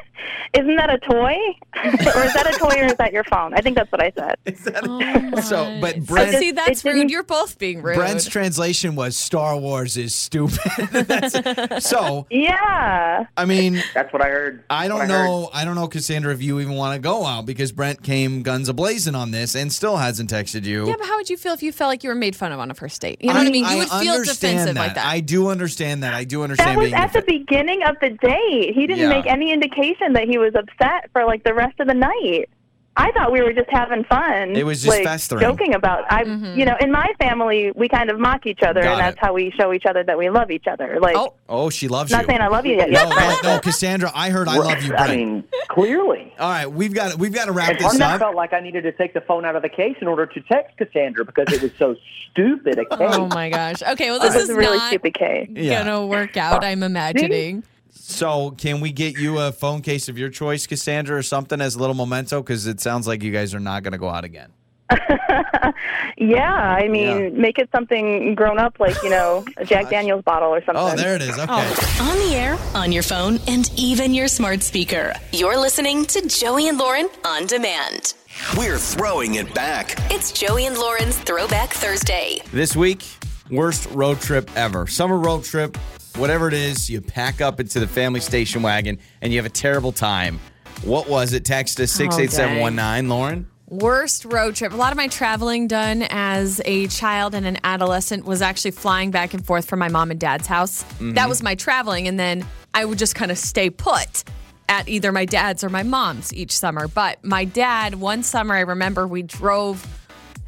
[0.54, 1.36] isn't that a toy?
[1.84, 1.90] or
[2.24, 3.54] is that a toy or is that your phone?
[3.54, 4.36] I think that's what I said.
[4.86, 7.10] Oh So, but Brent- see, that's rude.
[7.10, 7.96] You're both being rude.
[7.96, 10.60] Brent's translation was Star Wars is stupid.
[10.92, 13.26] That's- so Yeah.
[13.36, 14.64] I mean That's what I heard.
[14.70, 15.08] I don't heard.
[15.10, 15.50] know.
[15.54, 18.70] I don't know, Cassandra, if you even want to go out because Brent came guns
[18.70, 20.88] a blazing on this and still hasn't texted you.
[20.88, 22.60] yeah, but how would you feel if you felt like you were made fun of
[22.60, 23.18] on a first date?
[23.22, 23.66] You know what I mean?
[23.66, 24.80] You would feel defensive that.
[24.80, 25.06] like that.
[25.06, 26.14] I do understand that.
[26.14, 28.74] I do understand That was being at the beginning of the date.
[28.76, 29.10] He didn't Yeah.
[29.10, 32.50] make any indication that he was upset for like the rest of the night.
[32.96, 34.56] I thought we were just having fun.
[34.56, 35.42] It was just like, festering.
[35.42, 36.60] Joking about I Mm-hmm.
[36.60, 39.20] you know, in my family we kind of mock each other Got and that's it.
[39.20, 41.00] how we show each other that we love each other.
[41.02, 41.34] Like Oh.
[41.50, 42.28] Oh, she loves not you.
[42.28, 42.90] saying I love you yet.
[42.92, 44.12] no, no, no, Cassandra.
[44.14, 45.10] I heard I love you, Brent.
[45.12, 46.34] I mean, clearly.
[46.40, 48.12] All right, we've got we've got to wrap And this up.
[48.12, 50.26] I felt like I needed to take the phone out of the case in order
[50.28, 51.96] to text Cassandra because it was so
[52.32, 52.98] stupid a case.
[53.16, 53.82] oh my gosh.
[53.82, 55.50] Okay, well this This is is really not stupid case.
[55.52, 55.84] Yeah.
[55.84, 56.64] gonna work out.
[56.64, 57.64] I'm imagining.
[58.06, 61.76] So, can we get you a phone case of your choice, Cassandra, or something as
[61.76, 62.42] a little memento?
[62.42, 64.52] Because it sounds like you guys are not going to go out again.
[66.18, 67.30] Yeah, I mean, Yeah.
[67.30, 70.84] make it something grown up, like you know, a Jack Daniel's bottle or oh, something.
[70.84, 71.32] Oh, there it is.
[71.32, 71.46] Okay.
[71.50, 75.14] Oh, on the air, on your phone, and even your smart speaker.
[75.32, 78.14] You're listening to Joey and Lauren on demand.
[78.58, 79.96] We're throwing it back.
[80.12, 82.40] It's Joey and Lauren's Throwback Thursday.
[82.52, 83.04] This week,
[83.50, 84.86] worst road trip ever.
[84.88, 85.78] Summer road trip,
[86.16, 89.54] whatever it is, you pack up into the family station wagon and you have a
[89.54, 90.40] terrible time.
[90.84, 91.46] What was it?
[91.46, 93.48] Text us 68719, Lauren.
[93.68, 94.74] Worst road trip.
[94.74, 99.10] A lot of my traveling done as a child and an adolescent was actually flying
[99.10, 100.84] back and forth from my mom and dad's house.
[100.84, 101.14] Mm-hmm.
[101.14, 102.08] That was my traveling.
[102.08, 104.24] And then I would just kind of stay put
[104.70, 106.88] at either my dad's or my mom's each summer.
[106.88, 109.88] But my dad, one summer, I remember we drove,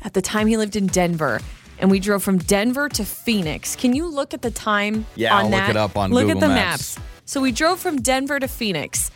[0.04, 1.40] at the time he lived in Denver.
[1.80, 3.76] And we drove from Denver to Phoenix.
[3.76, 5.06] Can you look at the time?
[5.16, 6.98] Yeah, on I'll look it up on Look Google at the Maps.
[6.98, 7.08] maps.
[7.26, 9.12] So we drove from Denver to Phoenix.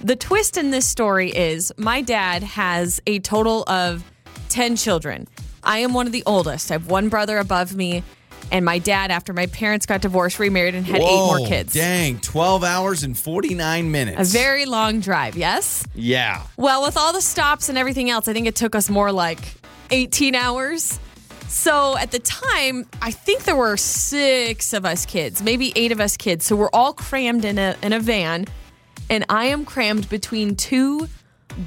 [0.00, 4.02] The twist in this story is my dad has a total of
[4.48, 5.28] 10 children.
[5.62, 6.70] I am one of the oldest.
[6.70, 8.02] I have one brother above me.
[8.52, 11.72] And my dad, after my parents got divorced, remarried, and had eight more kids.
[11.72, 14.34] Dang, 12 hours and 49 minutes.
[14.34, 15.84] A very long drive, yes?
[15.94, 16.42] Yeah.
[16.56, 19.38] Well, with all the stops and everything else, I think it took us more like
[19.90, 20.98] 18 hours.
[21.50, 26.00] So at the time, I think there were six of us kids, maybe eight of
[26.00, 26.46] us kids.
[26.46, 28.46] So we're all crammed in a in a van,
[29.10, 31.08] and I am crammed between two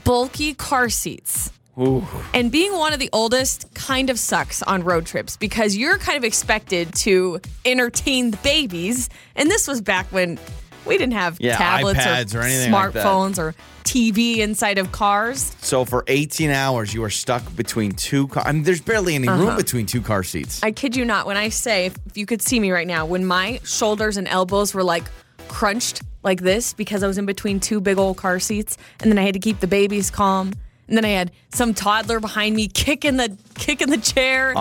[0.05, 1.51] bulky car seats.
[1.77, 2.07] Ooh.
[2.33, 6.17] And being one of the oldest kind of sucks on road trips because you're kind
[6.17, 9.09] of expected to entertain the babies.
[9.35, 10.39] And this was back when
[10.85, 13.05] we didn't have Yeah, tablets iPads or, or anything like that.
[13.05, 15.55] smartphones or TV inside of cars.
[15.59, 18.43] So for 18 hours, you are stuck between two car.
[18.45, 20.61] I mean, there's barely any room between two car seats.
[20.61, 20.67] Uh-huh.
[20.67, 21.25] I kid you not.
[21.27, 24.73] When I say, if you could see me right now, when my shoulders and elbows
[24.73, 25.03] were like
[25.47, 29.17] crunched like this because I was in between two big old car seats, and then
[29.19, 30.53] I had to keep the babies calm.
[30.87, 34.53] And then I had some toddler behind me kicking the kicking the chair.
[34.55, 34.59] Oh,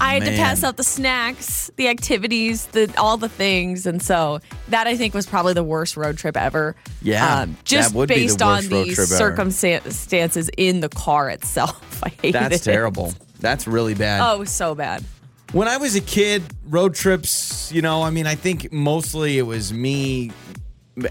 [0.00, 4.40] I had to pass out the snacks, the activities, the all the things, and so
[4.68, 6.74] that I think was probably the worst road trip ever.
[6.78, 9.06] Um, Yeah, just that would be the based on the ever.
[9.06, 12.00] circumstances in the car itself.
[12.04, 12.50] I hated it.
[12.50, 13.14] That's terrible.
[13.38, 14.20] That's really bad.
[14.22, 15.04] Oh, it so bad.
[15.52, 19.42] When I was a kid, road trips, you know, I mean, I think mostly it
[19.42, 20.30] was me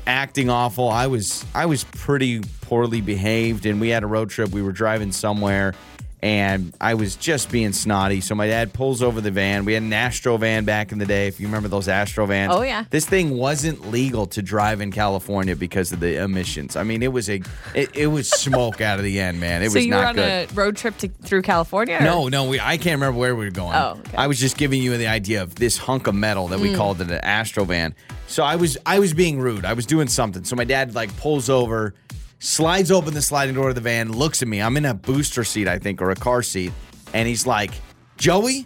[0.07, 0.89] acting awful.
[0.89, 4.49] I was I was pretty poorly behaved and we had a road trip.
[4.49, 5.73] We were driving somewhere
[6.21, 8.19] and I was just being snotty.
[8.21, 9.63] So my dad pulls over the van.
[9.65, 12.53] We had an Astro van back in the day, if you remember those Astro vans.
[12.53, 12.83] Oh, yeah.
[12.89, 16.75] This thing wasn't legal to drive in California because of the emissions.
[16.75, 17.41] I mean, it was a
[17.73, 19.61] it, it was smoke out of the end, man.
[19.61, 20.51] It so was you were on good.
[20.51, 21.97] a road trip to, through California?
[21.97, 23.75] or- No, no, we, I can't remember where we were going.
[23.75, 24.17] Oh, okay.
[24.17, 26.63] I was just giving you the idea of this hunk of metal that Mm.
[26.63, 27.95] we called it an Astro van.
[28.27, 29.63] So I was I was being rude.
[29.65, 30.43] I was doing something.
[30.43, 31.93] So my dad like pulls over,
[32.39, 34.61] slides open the sliding door of the van, looks at me.
[34.61, 36.71] I'm in a booster seat, I think, or a car seat,
[37.13, 37.71] and he's like,
[38.17, 38.65] "Joey,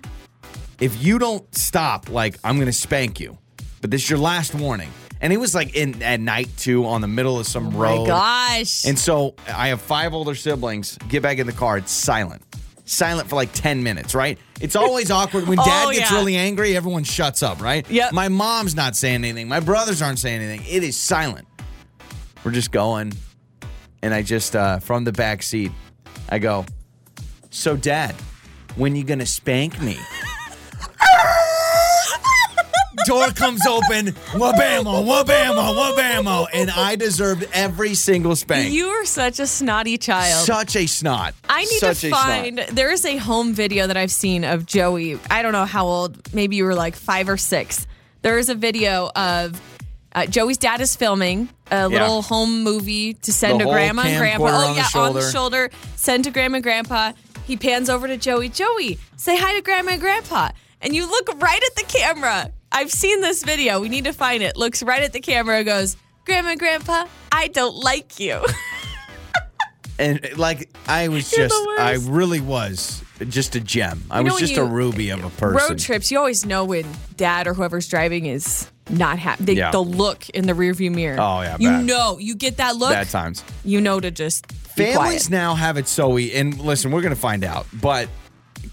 [0.80, 3.38] if you don't stop, like I'm gonna spank you.
[3.82, 4.90] But this is your last warning."
[5.22, 8.02] And it was like in at night too, on the middle of some Oh road.
[8.02, 8.84] my gosh.
[8.86, 10.98] And so I have five older siblings.
[11.08, 11.78] Get back in the car.
[11.78, 12.42] It's silent.
[12.84, 14.38] Silent for like 10 minutes, right?
[14.60, 15.48] It's always awkward.
[15.48, 16.18] When dad Oh, gets yeah.
[16.18, 17.90] really angry, everyone shuts up, right?
[17.90, 18.10] Yeah.
[18.12, 19.48] My mom's not saying anything.
[19.48, 20.68] My brothers aren't saying anything.
[20.70, 21.48] It is silent.
[22.44, 23.14] We're just going.
[24.04, 25.72] And I just, uh, from the back seat,
[26.30, 26.66] I go,
[27.50, 28.13] So, dad,
[28.76, 29.98] when you to spank me?
[33.06, 38.72] Door comes open, wabamo, wabamo, wabamo, and I deserved every single spank.
[38.74, 40.46] you are such a snotty child.
[40.46, 41.34] Such a snot.
[41.50, 42.22] I need Such to a snot.
[42.22, 42.58] find.
[42.72, 45.20] There is a home video that I've seen of Joey.
[45.30, 46.34] I don't know how old.
[46.34, 47.88] Maybe you were like five or six.
[48.22, 49.60] There is a video of
[50.16, 54.18] uh, Joey's dad is filming a little home movie to send The to grandma and
[54.18, 54.46] grandpa.
[54.46, 55.70] Oh on the yeah, on the shoulder.
[55.96, 57.14] Send to grandma and grandpa.
[57.46, 58.50] He pans over to Joey.
[58.50, 60.50] Joey, say hi to grandma and grandpa.
[60.82, 62.52] And you look right at the camera.
[62.72, 63.80] I've seen this video.
[63.80, 64.58] We need to find it.
[64.58, 65.58] Looks right at the camera.
[65.58, 68.44] and Goes, grandma and grandpa, I don't like you.
[70.00, 74.04] And like I was You're just, I really was just a gem.
[74.10, 75.70] I You know was just a ruby of a person.
[75.70, 79.43] Road trips, you always know when dad or whoever's driving is not happy.
[79.46, 79.72] They, Yeah.
[79.72, 81.17] The look in the rearview mirror.
[81.19, 81.86] Oh, yeah, You bad.
[81.86, 82.91] know, you get that look.
[82.91, 83.43] Bad times.
[83.63, 85.30] You know to just be Families quiet.
[85.30, 87.65] now have it so e- and listen, we're gonna find out.
[87.74, 88.10] But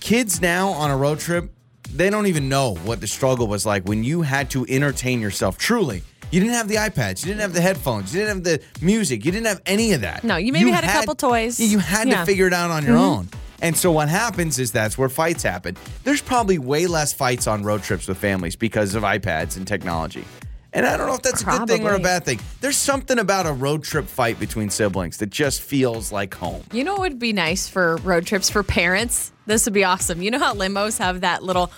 [0.01, 1.51] kids now on a road trip,
[1.95, 5.59] they don't even know what the struggle was like when you had to entertain yourself.
[5.59, 8.61] Truly, you didn't have the iPads, you didn't have the headphones, you didn't have the
[8.85, 10.23] music, you didn't have any of that.
[10.25, 11.59] No, you maybe had a couple toys.
[11.59, 12.21] You had Yeah.
[12.21, 13.01] to figure it out on your Mhm.
[13.01, 13.29] own.
[13.63, 15.77] And so what happens is that's where fights happen.
[16.05, 20.25] There's probably way less fights on road trips with families because of iPads and technology.
[20.73, 22.39] And I don't know if that's a good thing or a bad thing.
[22.61, 26.63] There's something about a road trip fight between siblings that just feels like home.
[26.73, 29.33] You know what would be nice for road trips for parents?
[29.51, 30.23] This would be awesome.
[30.23, 31.71] You know how limos have that little,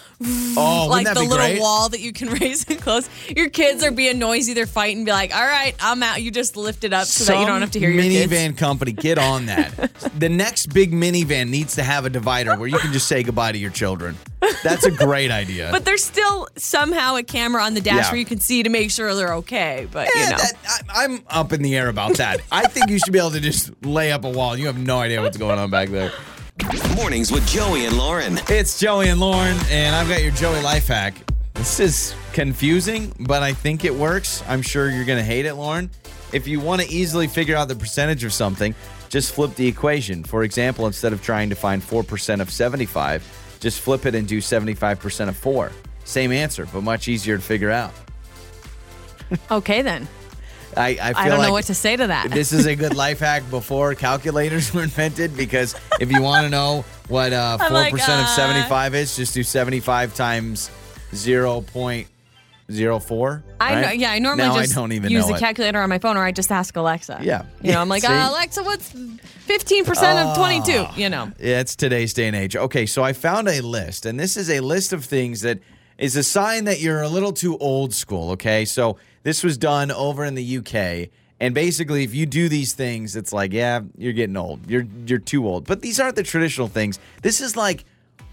[0.57, 1.61] Oh, like that the little great?
[1.61, 3.09] wall that you can raise and close?
[3.35, 6.23] Your kids are being noisy, they're fighting, be like, all right, I'm out.
[6.23, 8.31] You just lift it up so that you don't have to hear your kids.
[8.33, 9.73] minivan company, get on that.
[10.19, 13.53] the next big minivan needs to have a divider where you can just say goodbye
[13.53, 14.17] to your children.
[14.63, 15.69] That's a great idea.
[15.71, 18.11] But there's still somehow a camera on the dash Yeah.
[18.11, 19.87] where you can see to make sure they're okay.
[19.91, 20.53] But you Eh, know, that-
[20.93, 22.41] I, I'm up in the air about that.
[22.51, 24.57] I think you should be able to just lay up a wall.
[24.57, 26.13] You have no idea what's going on back there.
[26.97, 28.38] Mornings with Joey and Lauren.
[28.49, 31.15] It's Joey and Lauren, and I've got your Joey life hack.
[31.55, 34.43] This is confusing, but I think it works.
[34.47, 35.91] I'm sure you're going to hate it, Lauren.
[36.33, 38.75] If you want to easily figure out the percentage of something,
[39.09, 40.25] just flip the equation.
[40.25, 44.38] For example, instead of trying to find 4% of 75, just flip it and do
[44.38, 45.73] 75% of 4.
[46.05, 47.93] Same answer, but much easier to figure out.
[49.51, 50.09] okay then.
[50.77, 52.31] I, I, feel I don't like know what to say to that.
[52.31, 56.51] this is a good life hack before calculators were invented because if you want to
[56.51, 60.71] know what uh, 4% I'm like, of uh, 75 is, just do 75 times
[61.13, 63.43] 0.04.
[63.61, 65.99] I know, yeah, I normally now just I don't even use a calculator on my
[65.99, 67.21] phone, or I just ask Alexa.
[67.23, 67.45] Yeah.
[67.61, 70.73] you know, I'm like, uh, Alexa, what's 15 percent of 22?
[70.73, 70.93] Oh.
[70.97, 72.57] You know, Yeah, it's today's day and age.
[72.57, 75.59] Okay, so I found a list, and this is a list of things that
[76.03, 78.33] is a sign that you're a little too old school.
[78.33, 81.09] Okay, so this was done over in the UK,
[81.41, 84.69] and basically, if you do these things, it's like, yeah, you're getting old.
[84.69, 85.67] You're you're too old.
[85.67, 86.99] But these aren't the traditional things.
[87.23, 87.85] This is like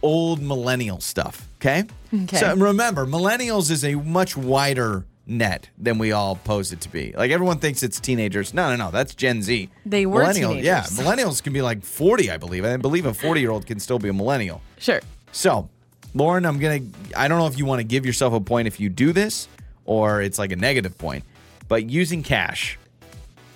[0.02, 1.48] old millennial stuff.
[1.58, 1.84] Okay.
[2.14, 2.38] Okay.
[2.38, 7.14] So remember, millennials is a much wider net than we all pose it to be.
[7.16, 8.54] Like everyone thinks it's teenagers.
[8.54, 8.92] No, no, no.
[8.92, 9.70] That's Gen Z.
[9.86, 10.64] They were millennials.
[10.64, 12.66] Yeah, millennials can be like 40, I believe.
[12.66, 14.62] I believe a 40 year old can still be a millennial.
[14.80, 15.02] sure.
[15.32, 15.70] So,
[16.14, 18.68] Lauren, I'm going to, I don't know if you want to give yourself a point
[18.68, 19.48] if you do this
[19.86, 21.24] or it's like a negative point,
[21.68, 22.78] but using cash.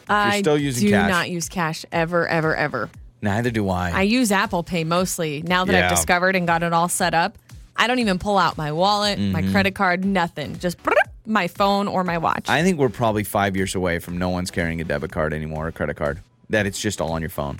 [0.07, 0.83] I still using cash.
[0.83, 1.09] You do cash.
[1.09, 2.89] not use cash ever, ever, ever.
[3.21, 3.91] Neither do I.
[3.91, 5.85] I use Apple Pay mostly now that Yeah.
[5.85, 7.37] I've discovered and got it all set up.
[7.75, 9.51] I don't even pull out my wallet, my Mhm.
[9.51, 10.59] credit card, nothing.
[10.59, 10.77] Just
[11.25, 12.49] my phone or my watch.
[12.49, 15.67] I think we're probably five years away from no one's carrying a debit card anymore,
[15.69, 16.19] a credit card.
[16.49, 17.59] That it's just all on your phone.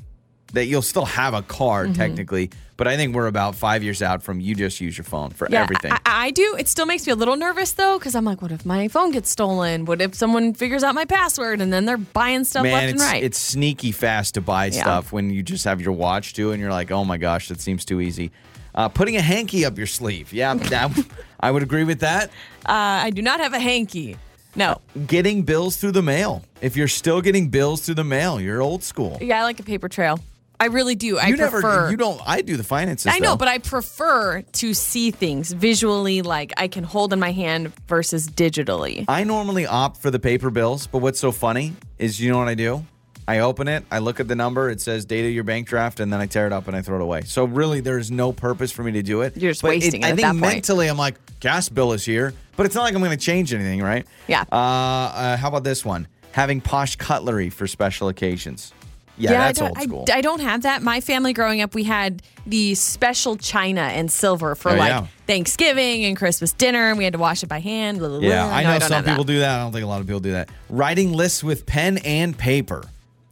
[0.53, 4.23] That you'll still have a car technically, but I think we're about five years out
[4.23, 5.91] from you just use your phone for Yeah, everything.
[5.91, 6.55] I, I do.
[6.57, 9.11] It still makes me a little nervous though, because I'm like, what if my phone
[9.11, 9.85] gets stolen?
[9.85, 13.01] What if someone figures out my password and then they're buying stuff Man, left it's
[13.03, 13.23] and right?
[13.23, 14.81] it's sneaky fast to buy Yeah.
[14.81, 17.59] stuff when you just have your watch too, and you're like, oh my gosh, that
[17.59, 18.31] seems too easy.
[18.75, 20.91] Uh, putting a hanky up your sleeve, yeah, that,
[21.39, 22.29] I would agree with that.
[22.65, 24.17] uh, I do not have a hanky.
[24.55, 24.81] No.
[25.07, 26.43] Getting bills through the mail.
[26.61, 29.17] If you're still getting bills through the mail, you're old school.
[29.19, 30.19] Yeah, I like a paper trail.
[30.63, 31.17] I really do.
[31.17, 31.61] I you prefer.
[31.61, 32.21] never, you don't.
[32.25, 33.11] I do the finances.
[33.13, 33.35] I know, though.
[33.35, 38.29] but I prefer to see things visually, like I can hold in my hand versus
[38.29, 39.03] digitally.
[39.09, 42.47] I normally opt for the paper bills, but what's so funny is you know what
[42.47, 42.85] I do?
[43.27, 46.11] I open it, I look at the number, it says data your bank draft, and
[46.13, 47.23] then I tear it up and I throw it away.
[47.23, 49.35] So really, there's no purpose for me to do it.
[49.35, 52.33] You're just But wasting it I at think mentally, I'm like, gas bill is here,
[52.55, 54.05] but it's not like I'm going to change anything, right?
[54.27, 54.45] Yeah.
[54.49, 56.07] Uh, uh, how about this one?
[56.31, 58.73] Having posh cutlery for special occasions.
[59.17, 60.05] Yeah, that's I old don't, school.
[60.11, 60.81] I, I don't have that.
[60.81, 65.07] My family growing up, we had the special china and silver for Oh, like yeah.
[65.27, 67.99] Thanksgiving and Christmas dinner, and we had to wash it by hand.
[67.99, 68.27] blah, blah, blah.
[68.27, 69.11] yeah, I know don't some have that.
[69.11, 69.59] people do that.
[69.59, 70.49] I don't think a lot of people do that.
[70.69, 72.83] Writing lists with pen and paper.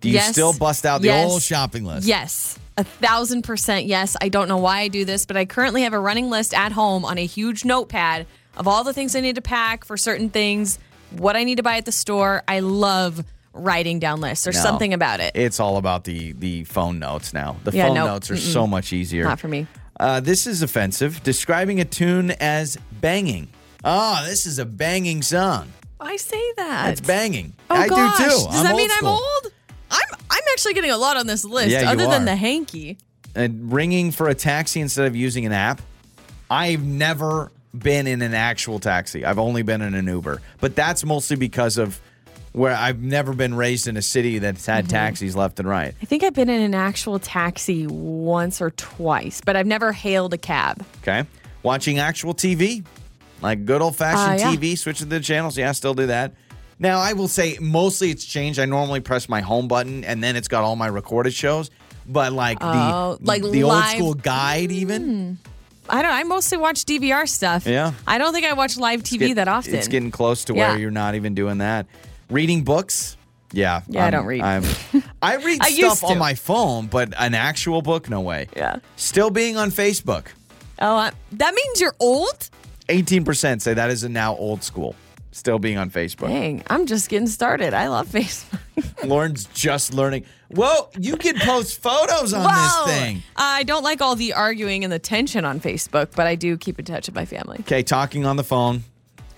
[0.02, 0.32] Do you Yes.
[0.32, 1.30] still bust out the Yes.
[1.32, 2.08] old shopping list?
[2.08, 2.58] Yes.
[2.78, 4.16] A thousand percent yes.
[4.22, 6.72] I don't know why I do this, but I currently have a running list at
[6.72, 8.26] home on a huge notepad
[8.58, 10.80] of all the things I need to pack for certain things,
[11.18, 12.44] what I need to buy at the store.
[12.48, 14.44] I love writing down lists.
[14.46, 14.64] There's No.
[14.64, 15.32] something about it.
[15.36, 17.58] It's all about the the phone notes now.
[17.64, 19.24] The Yeah, phone no, notes are so much easier.
[19.26, 19.68] Not for me.
[20.00, 21.22] Uh, this is offensive.
[21.24, 23.48] Describing a tune as banging.
[23.84, 25.72] Oh, this is a banging song.
[26.00, 26.90] I say that.
[26.92, 27.54] It's banging.
[27.70, 28.18] Oh I gosh.
[28.18, 28.30] do too.
[28.30, 29.10] Does I'm that mean school.
[29.10, 29.54] I'm old?
[29.92, 32.98] I'm I'm actually getting a lot on this list, Yeah, other than the hanky.
[33.36, 35.82] And ringing for a taxi instead of using an app.
[36.50, 39.24] I've never been in an actual taxi.
[39.24, 42.02] I've only been in an Uber, but that's mostly because of
[42.54, 44.92] where I've never been raised in a city that's had Mm-hmm.
[44.92, 45.94] taxis left and right.
[46.02, 50.34] I think I've been in an actual taxi once or twice, but I've never hailed
[50.34, 50.86] a cab.
[51.02, 51.26] Okay.
[51.64, 52.84] Watching actual TV,
[53.42, 54.56] like good old fashioned Uh, yeah.
[54.58, 55.58] TV, switching the channels.
[55.58, 56.34] Yeah, I still do that.
[56.80, 58.60] Now, I will say mostly it's changed.
[58.60, 61.70] I normally press my home button and then it's got all my recorded shows.
[62.08, 63.96] But like Oh, the like the old live- Hmm.
[63.98, 65.38] school guide, even
[65.88, 66.12] I don't.
[66.12, 67.66] I mostly watch DVR stuff.
[67.68, 67.92] Yeah.
[68.08, 69.76] I don't think I watch live TV Get- that often.
[69.76, 70.70] It's getting close to Yeah.
[70.72, 71.86] where you're not even doing that.
[72.32, 73.18] Reading books,
[73.52, 74.42] yeah, Yeah, I I'm- don't read.
[74.42, 74.64] I'm,
[75.22, 78.48] I read I stuff on my phone, but an actual book, no way.
[78.56, 78.78] Yeah.
[78.96, 80.28] Still being on Facebook.
[80.80, 82.50] oh, I, that means you're old.
[82.88, 84.96] 18% say that is now old school.
[85.34, 86.28] Still being on Facebook.
[86.28, 87.74] Dang, I'm just getting started.
[87.74, 88.60] I love Facebook.
[89.06, 90.26] Lauren's just learning.
[90.50, 92.86] Whoa, you can post photos on Whoa.
[92.86, 93.24] this thing.
[93.38, 96.80] I don't like all the arguing and the tension on Facebook, but I do keep
[96.80, 97.58] in touch with my family.
[97.62, 98.84] Okay, talking on the phone.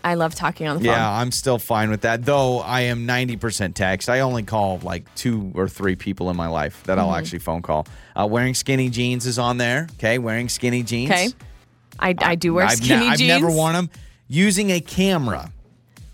[0.03, 0.93] I love talking on the phone.
[0.93, 2.25] Yeah, I'm still fine with that.
[2.25, 4.09] Though I am 90% text.
[4.09, 7.09] I only call like two or three people in my life that Mm-hmm.
[7.09, 7.87] I'll actually phone call.
[8.15, 9.87] Uh, wearing skinny jeans is on there.
[9.93, 11.11] Okay, wearing skinny jeans.
[11.11, 11.29] Okay.
[11.99, 13.89] I, I do wear I've, ne- skinny I've never worn them.
[14.27, 15.51] Using a camera.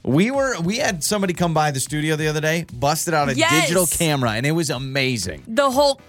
[0.03, 3.35] We were we had somebody come by the studio the other day, busted out a
[3.35, 3.61] Yes.
[3.63, 5.43] digital camera, and it was amazing.
[5.47, 5.99] the whole.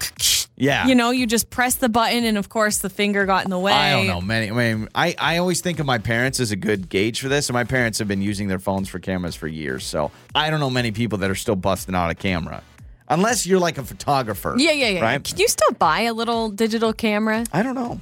[0.61, 0.85] Yeah.
[0.85, 3.57] You know, you just press the button, and of course, the finger got in the
[3.57, 3.73] way.
[3.73, 4.21] I don't know.
[4.21, 4.51] Many.
[4.51, 7.49] I mean, I, I always think of my parents as a good gauge for this,
[7.49, 9.83] and my parents have been using their phones for cameras for years.
[9.83, 12.61] So I don't know many people that are still busting out a camera,
[13.09, 14.53] unless you're like a photographer.
[14.55, 15.01] Yeah, yeah, yeah.
[15.01, 15.23] Right.
[15.23, 17.43] Can you still buy a little digital camera?
[17.51, 17.99] I don't know.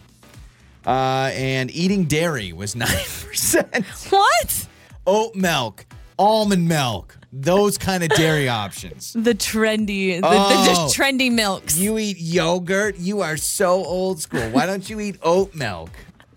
[0.86, 3.86] Uh, and eating dairy was nine percent.
[4.10, 4.68] What?
[5.08, 5.86] Oat milk,
[6.18, 9.14] almond milk, those kind of dairy options.
[9.14, 10.66] The trendy, the, the Oh.
[10.66, 11.78] just trendy milks.
[11.78, 12.98] You eat yogurt.
[12.98, 14.50] You are so old school.
[14.50, 15.92] Why don't you eat oat milk?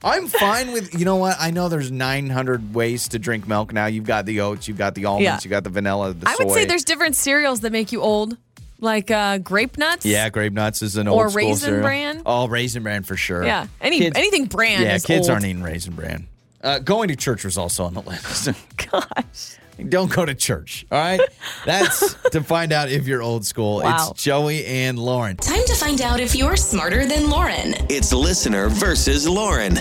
[0.04, 1.36] I'm fine with, you know what?
[1.38, 3.86] I know there's 900 ways to drink milk now.
[3.86, 5.38] You've got the oats, you've got the almonds, Yeah.
[5.44, 6.44] you got the vanilla, the I soy.
[6.46, 8.36] would say there's different cereals that make you old,
[8.80, 10.04] like uh, grape nuts.
[10.04, 11.82] Yeah, Grape Nuts is an Or old Raisin cereal.
[11.82, 12.22] Bran.
[12.26, 13.44] Oh, Raisin Bran for sure.
[13.44, 13.68] Yeah.
[13.80, 14.82] Any Kids- anything brand.
[14.82, 15.30] Yeah, kids old.
[15.30, 16.26] aren't eating Raisin Bran.
[16.64, 18.48] Uh, going to church was also on the list.
[18.90, 19.56] Gosh.
[19.88, 20.86] Don't go to church.
[20.90, 21.20] All right.
[21.66, 23.80] That's to find out if you're old school.
[23.82, 24.10] Wow.
[24.10, 25.36] It's Joey and Lauren.
[25.36, 27.74] Time to find out if you're smarter than Lauren.
[27.88, 29.78] It's listener versus Lauren.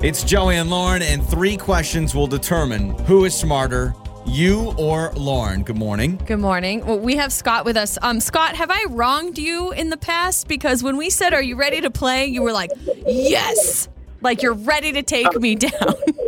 [0.00, 5.62] It's Joey and Lauren, and three questions will determine who is smarter, you or Lauren.
[5.62, 6.20] Good morning.
[6.24, 6.86] Good morning.
[6.86, 7.98] Well, we have Scott with us.
[8.02, 10.46] Um, Scott, have I wronged you in the past?
[10.46, 12.70] Because when we said, "Are you ready to play?" you were like,
[13.06, 13.88] "Yes."
[14.20, 15.94] Like you're ready to take me down.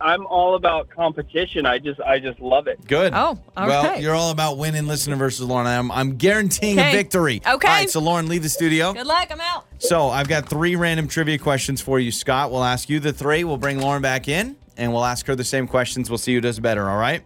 [0.00, 1.66] I'm all about competition.
[1.66, 2.84] I just I just love it.
[2.86, 3.12] Good.
[3.14, 4.02] Oh, Well, okay.
[4.02, 5.66] you're all about winning, listener versus Lauren.
[5.66, 7.42] I'm, I'm guaranteeing a victory.
[7.46, 7.68] Okay.
[7.68, 8.92] All right, so Lauren, leave the studio.
[8.94, 9.28] Good luck.
[9.30, 9.66] I'm out.
[9.78, 12.50] So I've got three random trivia questions for you, Scott.
[12.50, 13.44] We'll ask you the three.
[13.44, 16.08] We'll bring Lauren back in, and we'll ask her the same questions.
[16.08, 16.88] We'll see who does better.
[16.88, 17.22] All right.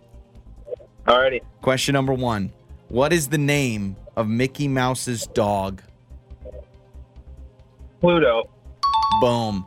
[1.07, 1.43] Alrighty.
[1.63, 2.53] Question number one:
[2.89, 5.81] What is the name of Mickey Mouse's dog?
[8.01, 8.49] Pluto.
[9.21, 9.67] Boom.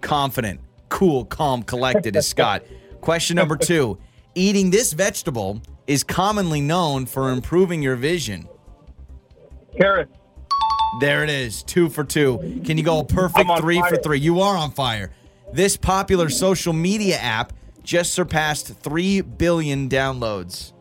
[0.00, 0.60] Confident,
[0.92, 2.62] cool, calm, collected is Scott.
[3.00, 3.98] Question number two
[4.34, 8.48] Eating this vegetable is commonly known for improving your vision.
[9.76, 10.12] Carrots.
[11.00, 12.60] There it is, two for two.
[12.64, 14.18] Can you go a perfect three for three?
[14.18, 15.10] You are on fire.
[15.52, 20.72] This popular social media app just surpassed 3 billion downloads.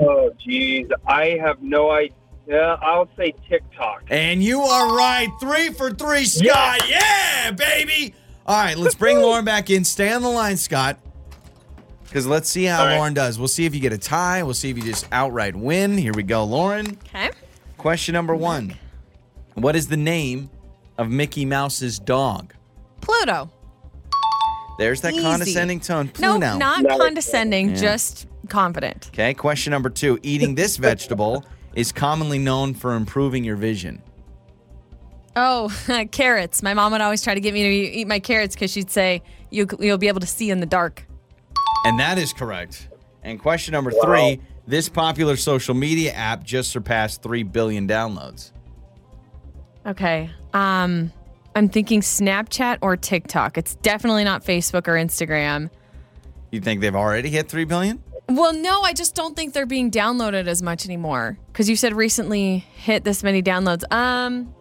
[0.00, 0.88] Oh, geez.
[1.06, 2.78] I have no idea.
[2.80, 4.04] I'll say TikTok.
[4.08, 5.28] And you are right.
[5.40, 6.88] Three for three, Scott.
[6.88, 8.14] Yeah, baby.
[8.48, 9.84] All right, let's bring Lauren back in.
[9.84, 10.98] Stay on the line, Scott.
[12.04, 12.96] Because let's see how All right.
[12.96, 13.38] Lauren does.
[13.38, 14.42] We'll see if you get a tie.
[14.42, 15.98] We'll see if you just outright win.
[15.98, 16.98] Here we go, Lauren.
[17.08, 17.30] Okay.
[17.76, 18.74] Question number one
[19.54, 20.48] What is the name
[20.96, 22.54] of Mickey Mouse's dog?
[23.02, 23.50] Pluto.
[24.78, 25.22] There's that Easy.
[25.22, 26.06] condescending tone.
[26.18, 26.56] No, Pluto.
[26.56, 26.96] not No.
[26.96, 27.76] condescending, Yeah.
[27.76, 29.10] just confident.
[29.12, 30.18] Okay, question number two.
[30.22, 31.44] Eating this vegetable
[31.74, 34.00] is commonly known for improving your vision.
[35.36, 35.72] Oh,
[36.10, 36.62] carrots.
[36.62, 39.22] My mom would always try to get me to eat my carrots because she'd say
[39.50, 41.06] you, you'll be able to see in the dark.
[41.84, 42.88] And that is correct.
[43.22, 48.52] And question number three this popular social media app just surpassed 3 billion downloads.
[49.86, 50.30] Okay.
[50.52, 51.10] Um,
[51.56, 53.56] I'm thinking Snapchat or TikTok.
[53.56, 55.70] It's definitely not Facebook or Instagram.
[56.50, 58.02] You think they've already hit 3 billion?
[58.28, 61.38] Well, no, I just don't think they're being downloaded as much anymore.
[61.50, 63.90] Because you said recently hit this many downloads.
[63.90, 64.54] Um,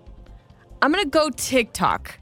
[0.81, 2.19] I'm gonna go TikTok.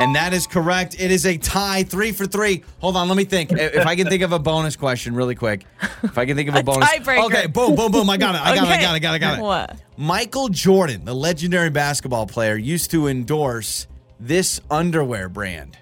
[0.00, 0.96] And that is correct.
[0.98, 2.64] It is a tie, three for three.
[2.80, 3.52] Hold on, let me think.
[3.52, 5.64] If I can think of a bonus question really quick.
[6.02, 6.88] If I can think of a, A bonus.
[6.88, 7.24] tiebreaker.
[7.26, 8.08] Okay, boom, boom, boom.
[8.10, 8.40] I got it.
[8.40, 8.70] I got it.
[8.70, 8.96] I got it.
[8.96, 9.14] I got it.
[9.14, 9.42] I got it.
[9.42, 9.80] What?
[9.96, 13.86] Michael Jordan, the legendary basketball player, used to endorse
[14.18, 15.76] this underwear brand.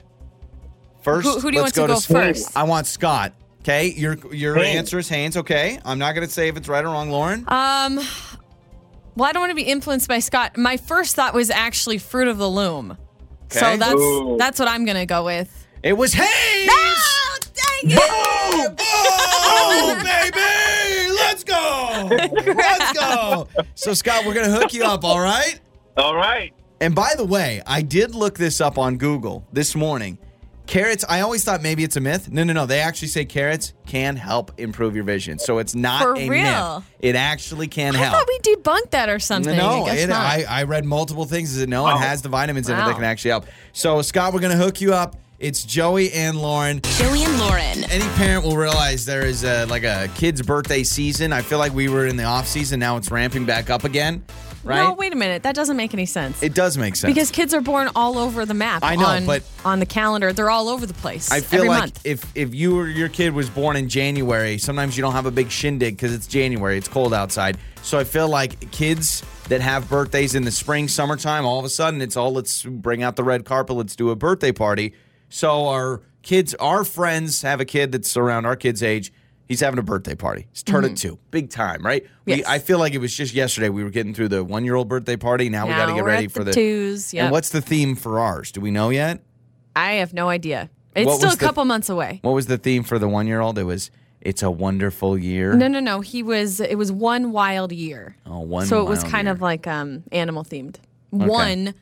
[1.02, 2.16] First, Who- who do you let's want to go go Scott.
[2.36, 2.56] first?
[2.56, 3.32] I want Scott.
[3.62, 4.76] Okay, your your Hanes.
[4.76, 5.36] answer is Hanes.
[5.36, 7.44] Okay, I'm not going to say if it's right or wrong, Lauren.
[7.48, 8.00] Um,
[9.16, 10.56] well, I don't want to be influenced by Scott.
[10.56, 12.96] My first thought was actually Fruit of the Loom.
[13.44, 13.58] Okay.
[13.58, 14.36] So that's Ooh.
[14.38, 15.66] that's what I'm gonna go with.
[15.82, 16.30] It was Hanes.
[16.70, 17.96] Oh, dang it!
[17.96, 18.76] Boom!
[18.80, 21.14] Oh, baby!
[21.14, 22.08] Let's go!
[22.52, 23.48] Let's go!
[23.74, 25.58] So, Scott, we're going to hook you up, all right?
[25.96, 26.52] All right.
[26.82, 30.18] And by the way, I did look this up on Google this morning.
[30.70, 32.30] Carrots, I always thought maybe it's a myth.
[32.30, 32.64] No, no, no.
[32.64, 35.40] They actually say carrots can help improve your vision.
[35.40, 36.76] So it's not For a real?
[36.76, 36.84] myth.
[37.00, 38.06] It actually can help.
[38.06, 38.28] I help.
[38.28, 39.56] thought we debunked that or something.
[39.56, 40.20] No, I guess it, not.
[40.24, 41.56] I, I read multiple things.
[41.56, 41.88] Is it no?
[41.88, 43.46] It has the vitamins in it that can actually help.
[43.72, 45.16] So, Scott, we're going to hook you up.
[45.40, 46.80] It's Joey and Lauren.
[46.82, 47.90] Joey and Lauren.
[47.90, 51.32] Any parent will realize there is a, like a kid's birthday season.
[51.32, 52.78] I feel like we were in the off season.
[52.78, 54.22] Now it's ramping back up again,
[54.64, 54.84] right?
[54.84, 55.42] No, wait a minute.
[55.42, 56.42] That doesn't make any sense.
[56.42, 57.12] It does make sense.
[57.12, 58.82] because kids are born all over the map.
[58.84, 61.30] I know, on, but- on the calendar, they're all over the place.
[61.30, 62.00] I feel every like month.
[62.04, 65.30] if if you or your kid was born in January, sometimes you don't have a
[65.30, 66.76] big shindig because it's January.
[66.78, 67.58] It's cold outside.
[67.82, 71.68] So I feel like kids that have birthdays in the spring, summertime, all of a
[71.70, 73.76] sudden it's all let's bring out the red carpet.
[73.76, 74.94] Let's do a birthday party.
[75.28, 79.12] So our kids, our friends have a kid that's around our kid's age.
[79.50, 80.46] He's having a birthday party.
[80.52, 82.06] He's turned it two, big time, right?
[82.24, 82.50] We, Mm-hmm.
[82.50, 84.88] I feel like it was just yesterday we were getting through the one year old
[84.88, 85.48] birthday party.
[85.48, 88.52] Now, we got to get ready for the twos, And what's the theme for ours?
[88.52, 89.20] Do we know yet?
[89.74, 90.70] I have no idea.
[90.94, 92.20] It's What still a the- couple months away.
[92.22, 93.58] What was the theme for the one year old?
[93.58, 93.90] It was
[94.20, 95.54] it's a wonderful year.
[95.54, 96.00] No, no, no.
[96.00, 96.60] He was.
[96.60, 98.16] It was one wild year.
[98.26, 98.66] Oh, one.
[98.66, 99.32] so it was kind year.
[99.32, 100.76] of like um animal themed.
[101.10, 101.74] One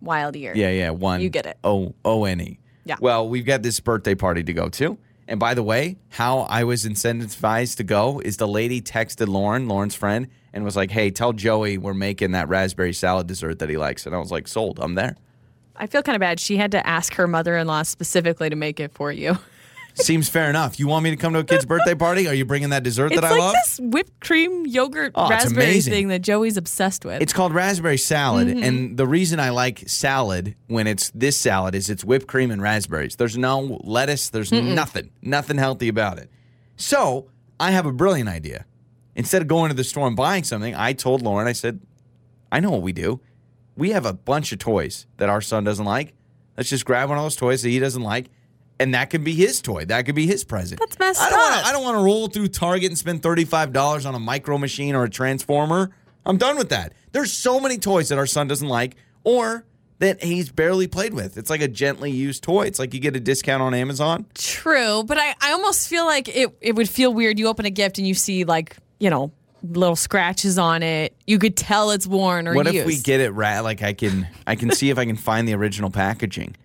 [0.00, 0.52] wild year.
[0.56, 1.20] Yeah, yeah, one.
[1.20, 1.58] You get it.
[1.64, 2.58] O O N E.
[2.84, 2.96] Yeah.
[3.00, 4.96] Well, we've got this birthday party to go to.
[5.28, 9.66] And by the way, how I was incentivized to go is the lady texted Lauren,
[9.66, 13.68] Lauren's friend, and was like, "Hey, tell Joey we're making that raspberry salad dessert that
[13.68, 14.78] he likes." And I was like, "Sold.
[14.80, 15.16] I'm there."
[15.74, 16.40] I feel kind of bad.
[16.40, 19.38] She had to ask her mother-in-law specifically to make it for you.
[19.98, 20.78] Seems fair enough.
[20.78, 22.28] You want me to come to a kid's birthday party?
[22.28, 23.54] Are you bringing that dessert It's that I like love?
[23.54, 25.92] this whipped cream yogurt Oh, it's raspberry amazing.
[25.92, 27.22] thing that Joey's obsessed with.
[27.22, 28.62] It's called raspberry salad, Mm-hmm.
[28.62, 32.60] and the reason I like salad when it's this salad is it's whipped cream and
[32.60, 33.16] raspberries.
[33.16, 34.28] There's no lettuce.
[34.28, 36.30] There's nothing, nothing healthy about it.
[36.76, 37.28] So
[37.58, 38.66] I have a brilliant idea.
[39.14, 41.80] Instead of going to the store and buying something, I told Lauren, I said,
[42.52, 43.20] I know what we do.
[43.76, 46.12] We have a bunch of toys that our son doesn't like.
[46.56, 48.26] Let's just grab one of those toys that he doesn't like,
[48.78, 49.84] and that could be his toy.
[49.84, 50.80] That could be his present.
[50.80, 51.66] That's messed I don't wanna- up.
[51.66, 54.94] I don't want to roll through Target and spend thirty-five dollars on a micro machine
[54.94, 55.90] or a transformer.
[56.24, 56.92] I'm done with that.
[57.12, 59.64] There's so many toys that our son doesn't like, or
[60.00, 61.38] that he's barely played with.
[61.38, 62.66] It's like a gently used toy.
[62.66, 64.26] It's like you get a discount on Amazon.
[64.34, 67.38] True, but I, I almost feel like it, it would feel weird.
[67.38, 69.30] You open a gift and you see like, you know,
[69.62, 71.14] little scratches on it.
[71.26, 72.76] You could tell it's worn or what used.
[72.78, 73.60] if we get it right?
[73.60, 76.56] Like I can, I can see if I can find the original packaging.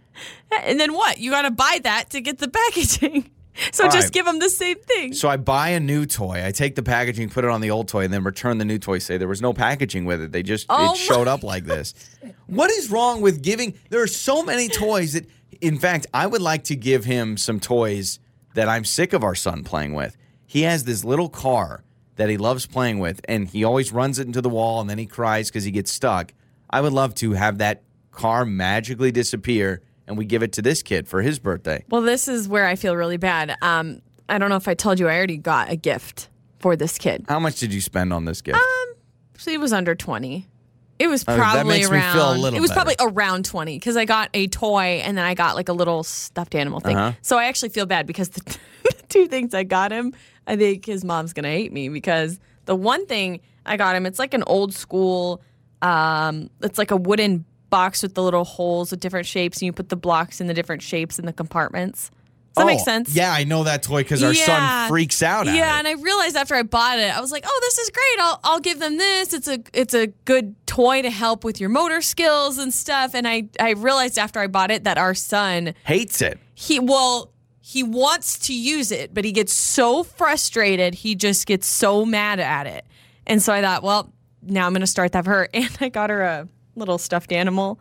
[0.64, 1.20] And then what?
[1.20, 3.30] You got to buy that to get the packaging.
[3.74, 4.14] So All just right.
[4.14, 5.12] give them the same thing.
[5.14, 6.42] So I buy a new toy.
[6.44, 8.80] I take the packaging, put it on the old toy, and then return the new
[8.80, 8.98] toy.
[9.00, 10.32] Say there was no packaging with it.
[10.32, 11.94] They just Oh it showed up like this.
[12.48, 13.74] What is wrong with giving?
[13.90, 15.26] There are so many toys that,
[15.60, 18.20] in fact, I would like to give him some toys
[18.56, 20.16] that I'm sick of our son playing with.
[20.46, 21.84] He has this little car
[22.16, 24.98] that he loves playing with, and he always runs it into the wall, and then
[24.98, 26.34] he cries because he gets stuck.
[26.70, 30.82] I would love to have that car magically disappear, and we give it to this
[30.84, 31.84] kid for his birthday.
[31.90, 33.56] Well, this is where I feel really bad.
[33.62, 36.30] Um, I don't know if I told you I already got a gift
[36.60, 37.26] for this kid.
[37.28, 38.60] How much did you spend on this gift?
[39.38, 40.48] So he was under 20.
[41.00, 42.14] It was Oh, that probably makes me around.
[42.14, 42.96] feel a little it was better.
[42.96, 46.04] probably around 20 because I got a toy and then I got like a little
[46.04, 46.96] stuffed animal thing.
[46.96, 47.18] Uh-huh.
[47.24, 48.58] So I actually feel bad because the
[49.10, 50.14] two things I got him,
[50.46, 54.06] I think his mom's going to hate me because the one thing I got him,
[54.06, 55.42] it's like an old school,
[55.82, 59.74] um, it's like a wooden box with the little holes with different shapes and you
[59.74, 62.12] put the blocks in the different shapes in the compartments.
[62.54, 63.16] Does that make Oh, sense?
[63.16, 64.46] Yeah, I know that toy because our Yeah.
[64.46, 65.80] son freaks out at Yeah, it.
[65.80, 68.20] and I realized after I bought it, I was like, "Oh, this is great.
[68.20, 69.34] I'll I'll give them this.
[69.34, 73.26] It's a it's a good toy to help with your motor skills and stuff." And
[73.28, 76.38] I I realized after I bought it that our son Hates it.
[76.54, 80.94] he well he wants to use it, but he gets so frustrated.
[80.94, 82.86] He just gets so mad at it.
[83.26, 84.12] And so I thought, well,
[84.42, 85.50] now I'm going to start that for her.
[85.54, 87.80] And I got her a little stuffed animal.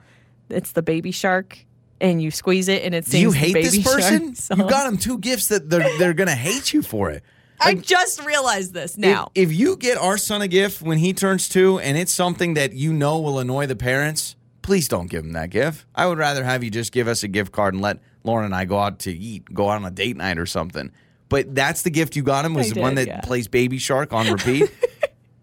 [0.49, 1.59] It's the baby shark,
[2.01, 4.35] and you squeeze it, and it sings Do you hate this Baby Shark person?
[4.35, 4.59] song.
[4.61, 7.23] You got him two gifts that they're they're gonna hate you for it.
[7.63, 9.31] I just realized this now.
[9.35, 12.55] If, if you get our son a gift when he turns two and it's something
[12.55, 15.85] that you know will annoy the parents, please don't give him that gift.
[15.95, 18.55] I would rather have you just give us a gift card and let Lauren and
[18.55, 20.91] I go out to eat, go out on a date night or something.
[21.29, 23.21] But that's the gift you got him was I the one that yeah.
[23.21, 24.71] plays Baby Shark on repeat.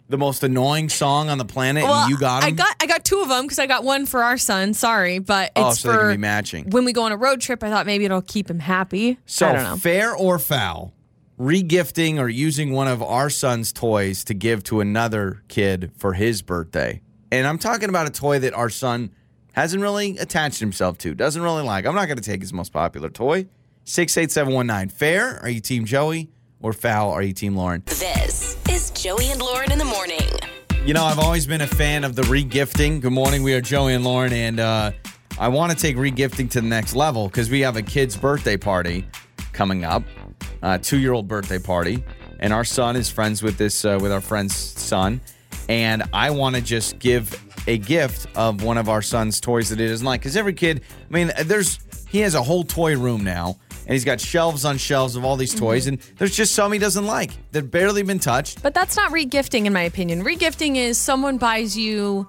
[0.10, 2.48] the most annoying song on the planet, and you got him.
[2.48, 4.74] I got I got two of them because I got one for our son.
[4.74, 6.70] Sorry, but oh, it's Oh, so they for can be matching.
[6.70, 7.64] when we go on a road trip.
[7.64, 9.18] I thought maybe it'll keep him happy.
[9.26, 9.76] So I don't know.
[9.78, 10.94] fair or foul,
[11.40, 16.42] regifting or using one of our son's toys to give to another kid for his
[16.42, 17.02] birthday.
[17.32, 19.12] And I'm talking about a toy that our son
[19.54, 21.86] hasn't really attached himself to, doesn't really like.
[21.86, 23.48] I'm not going to take his most popular toy.
[23.84, 24.90] 68719.
[24.90, 25.40] Fair?
[25.42, 26.30] Are you team Joey?
[26.62, 27.12] Or foul?
[27.12, 27.84] Are you team Lauren?
[27.86, 30.28] This is Joey and Lauren in the morning.
[30.86, 33.00] You know, I've always been a fan of the regifting.
[33.00, 33.44] Good morning.
[33.44, 34.92] We are Joey and Lauren, and uh,
[35.40, 38.58] I want to take regifting to the next level because we have a kid's birthday
[38.58, 39.06] party
[39.54, 40.04] coming up,
[40.64, 42.04] a two-year-old birthday party,
[42.40, 45.22] and our son is friends with this uh, with our friend's son,
[45.70, 49.80] and I want to just give a gift of one of our son's toys that
[49.80, 51.80] he doesn't like because every kid, I mean, there's
[52.10, 53.58] he has a whole toy room now.
[53.88, 55.66] And he's got shelves on shelves of all these mm-hmm.
[55.66, 58.62] toys, and there's just some he doesn't like that barely been touched.
[58.62, 60.26] But that's not regifting, in my opinion.
[60.26, 62.28] Regifting is someone buys you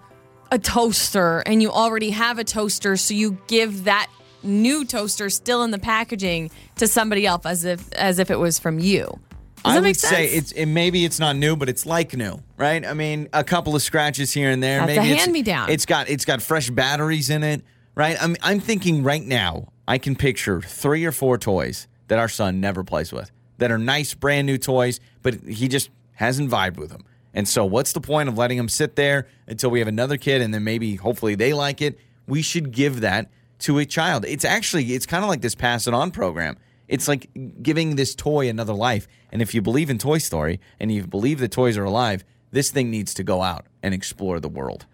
[0.53, 4.09] a toaster and you already have a toaster, so you give that
[4.45, 8.61] new toaster still in the packaging to somebody else as if as if it was
[8.61, 9.19] from you.
[9.65, 10.15] Does I that would sense?
[10.15, 12.87] say it's it, maybe it's not new, but it's like new, right?
[12.87, 14.79] I mean, a couple of scratches here and there.
[14.79, 15.71] That's a maybe it's- hand-me-down.
[15.71, 17.63] It's got it's got fresh batteries in it,
[17.97, 18.17] right?
[18.23, 19.73] I'm I'm thinking right now.
[19.89, 23.79] I can picture three or four toys that our son never plays with that are
[23.79, 27.07] nice, brand new toys, but he just hasn't vibed with them.
[27.33, 30.43] And so, what's the point of letting them sit there until we have another kid,
[30.43, 31.99] and then maybe hopefully they like it?
[32.27, 33.31] We should give that
[33.61, 34.27] to a child.
[34.27, 36.59] It's actually it's kind of like this pass it on program.
[36.87, 37.31] It's like
[37.63, 39.09] giving this toy another life.
[39.33, 42.71] And if you believe in Toy Story and you believe the toys are alive, this
[42.71, 44.87] thing needs to go out and explore the world.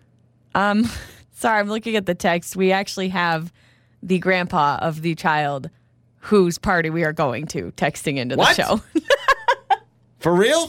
[0.55, 0.89] Um,
[1.35, 2.57] sorry, I'm looking at the text.
[2.57, 3.53] We actually have
[4.05, 5.71] the grandpa of the child
[6.21, 8.55] whose party we are going to texting into the What?
[8.57, 8.81] show.
[10.21, 10.69] For real?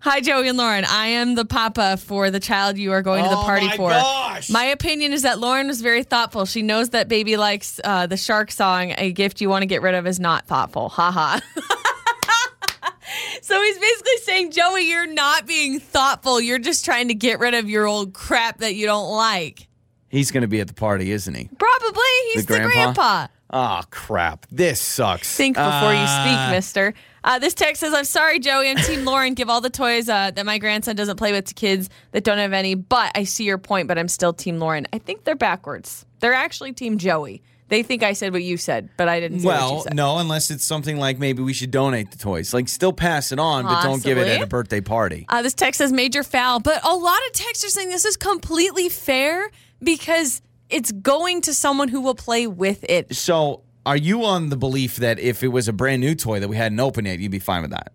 [0.00, 0.84] Hi, Joey and Lauren.
[0.84, 3.76] I am the papa for the child you are going to the Oh party my
[3.76, 3.90] for.
[3.90, 4.50] gosh.
[4.50, 6.44] My opinion is that Lauren was very thoughtful.
[6.44, 8.94] She knows that baby likes uh, the shark song.
[8.98, 10.88] A gift you want to get rid of is not thoughtful.
[10.88, 11.40] Ha ha.
[13.42, 16.40] so he's basically saying, Joey, you're not being thoughtful.
[16.40, 19.68] You're just trying to get rid of your old crap that you don't like.
[20.12, 21.48] He's going to be at the party, isn't he?
[21.58, 22.02] Probably.
[22.34, 23.28] He's the, grandpa.
[23.50, 24.46] Oh, crap.
[24.52, 25.34] This sucks.
[25.36, 26.92] Think before you Uh, speak, mister.
[27.24, 28.68] Uh, this text says, I'm sorry, Joey.
[28.68, 29.32] I'm Team Lauren.
[29.32, 32.36] Give all the toys uh, that my grandson doesn't play with to kids that don't
[32.36, 32.74] have any.
[32.74, 34.86] But I see your point, but I'm still Team Lauren.
[34.92, 36.04] I think they're backwards.
[36.20, 37.42] They're actually Team Joey.
[37.68, 40.18] They think I said what you said, but I didn't say what you Well, no,
[40.18, 42.52] unless it's something like maybe we should donate the toys.
[42.52, 45.24] Like, still pass it on, but don't give it at a birthday party.
[45.30, 48.18] Uh, this text says major foul, but a lot of texts are saying this is
[48.18, 49.50] completely fair
[49.82, 53.14] because it's going to someone who will play with it.
[53.14, 56.48] So, are you on the belief that if it was a brand new toy that
[56.48, 57.92] we hadn't opened yet, you'd be fine with that?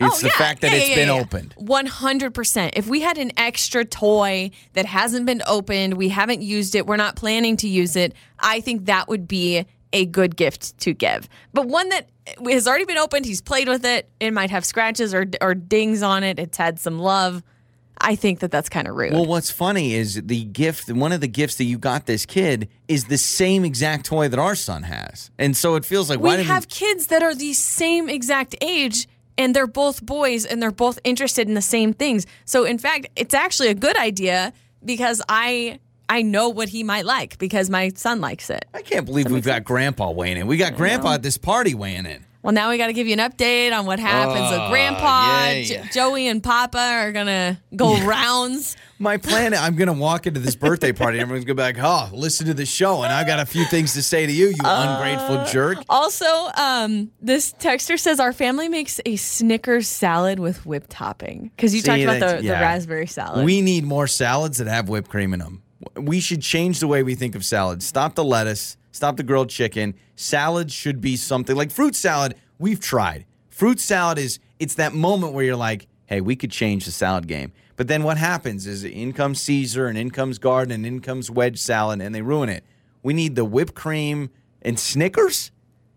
[0.00, 0.38] Oh, it's Oh, the yeah.
[0.38, 1.54] fact that Yeah, it's yeah, been opened.
[1.60, 2.70] 100%.
[2.74, 6.96] If we had an extra toy that hasn't been opened, we haven't used it, we're
[6.96, 11.28] not planning to use it, I think that would be a good gift to give.
[11.52, 12.08] But one that
[12.48, 16.02] has already been opened, he's played with it, it might have scratches or, or dings
[16.02, 17.42] on it, it's had some love.
[17.98, 19.12] I think that that's kind of rude.
[19.12, 22.68] Well, what's funny is the gift, one of the gifts that you got this kid
[22.88, 25.30] is the same exact toy that our son has.
[25.38, 28.56] And so it feels like, we why didn't have kids that are the same exact
[28.60, 29.06] age
[29.38, 32.26] and they're both boys and they're both interested in the same things.
[32.44, 34.52] So in fact, it's actually a good idea
[34.84, 35.78] because I
[36.08, 38.66] I know what he might like because my son likes it.
[38.74, 40.46] I can't believe we've got grandpa weighing in.
[40.46, 42.26] We got grandpa at this party weighing in.
[42.42, 44.50] Well, now we got to give you an update on what happens.
[44.50, 45.64] so Grandpa, yay.
[45.64, 48.76] J- Joey, and Papa are gonna go rounds.
[48.98, 51.18] My plan, I'm going to walk into this birthday party.
[51.18, 53.02] and Everyone's going to be like, oh, listen to the show.
[53.02, 55.78] And I got a few things to say to you, you ungrateful jerk.
[55.88, 56.24] Also,
[56.56, 61.80] um, this texter says our family makes a Snickers salad with whipped topping because you
[61.80, 62.54] See, talked about that's- the, yeah.
[62.54, 63.44] the raspberry salad.
[63.44, 65.62] We need more salads that have whipped cream in them.
[65.96, 67.84] We should change the way we think of salads.
[67.84, 69.94] Stop the lettuce, stop the grilled chicken.
[70.14, 72.36] Salad should be something like fruit salad.
[72.58, 73.26] We've tried.
[73.48, 77.26] Fruit salad is it's that moment where you're like, hey, we could change the salad
[77.26, 77.52] game.
[77.76, 81.30] But then what happens is in comes Caesar and in comes garden and in comes
[81.30, 82.64] wedge salad and they ruin it.
[83.02, 84.30] We need the whipped cream
[84.60, 85.50] and Snickers.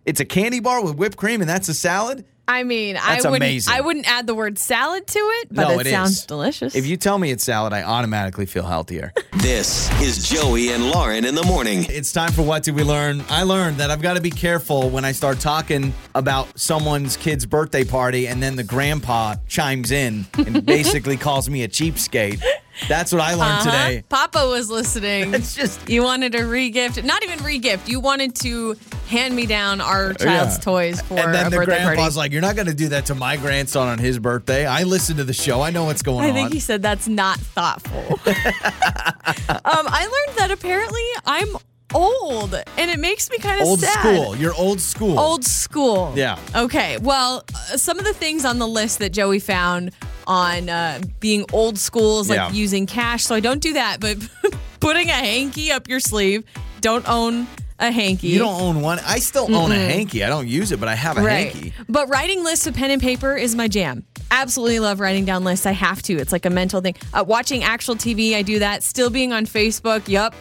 [0.05, 2.25] It's a candy bar with whipped cream and that's a salad.
[2.47, 3.43] I mean, That's I wouldn't.
[3.43, 3.73] amazing.
[3.73, 6.75] I wouldn't add the word salad to it, but no, it, it sounds delicious.
[6.75, 9.13] If you tell me it's salad, I automatically feel healthier.
[9.45, 11.85] This is Joey and Lauren in the morning.
[11.89, 13.23] It's time for What Did We Learn?
[13.29, 17.45] I learned that I've got to be careful when I start talking about someone's kid's
[17.45, 22.41] birthday party and then the grandpa chimes in and basically calls me a cheapskate.
[22.89, 23.71] That's what I learned Uh-huh.
[23.89, 24.03] today.
[24.09, 25.33] Papa was listening.
[25.35, 27.87] It's just you wanted to regift, not even regift.
[27.87, 28.75] You wanted to
[29.07, 30.61] hand me down our child's Yeah.
[30.63, 32.15] toys for and then a the birthday grandpa's party.
[32.17, 34.65] like, You're not going to do that to my grandson on his birthday.
[34.65, 35.61] I listen to the show.
[35.61, 36.25] I know what's going on.
[36.25, 36.33] I on.
[36.35, 38.19] think he said that's not thoughtful.
[38.27, 41.49] um, I learned that apparently I'm
[41.93, 43.99] old, and it makes me kind of old sad.
[43.99, 44.35] school.
[44.35, 45.17] You're old school.
[45.19, 46.13] Old school.
[46.15, 46.37] Yeah.
[46.55, 46.97] Okay.
[46.97, 49.91] Well, uh, some of the things on the list that Joey found
[50.27, 52.51] on uh, being old school like Yeah.
[52.51, 53.23] using cash.
[53.25, 54.17] So I don't do that, but
[54.79, 56.43] putting a hanky up your sleeve.
[56.81, 57.47] Don't own
[57.79, 58.27] a hanky.
[58.27, 58.99] You don't own one.
[59.05, 60.23] I still own a hanky.
[60.23, 61.51] I don't use it, but I have a Right.
[61.51, 61.73] hanky.
[61.89, 64.05] But writing lists with pen and paper is my jam.
[64.31, 65.65] Absolutely love writing down lists.
[65.65, 66.13] I have to.
[66.13, 66.95] It's like a mental thing.
[67.13, 68.81] Uh, watching actual TV, I do that.
[68.83, 70.33] Still being on Facebook, yup.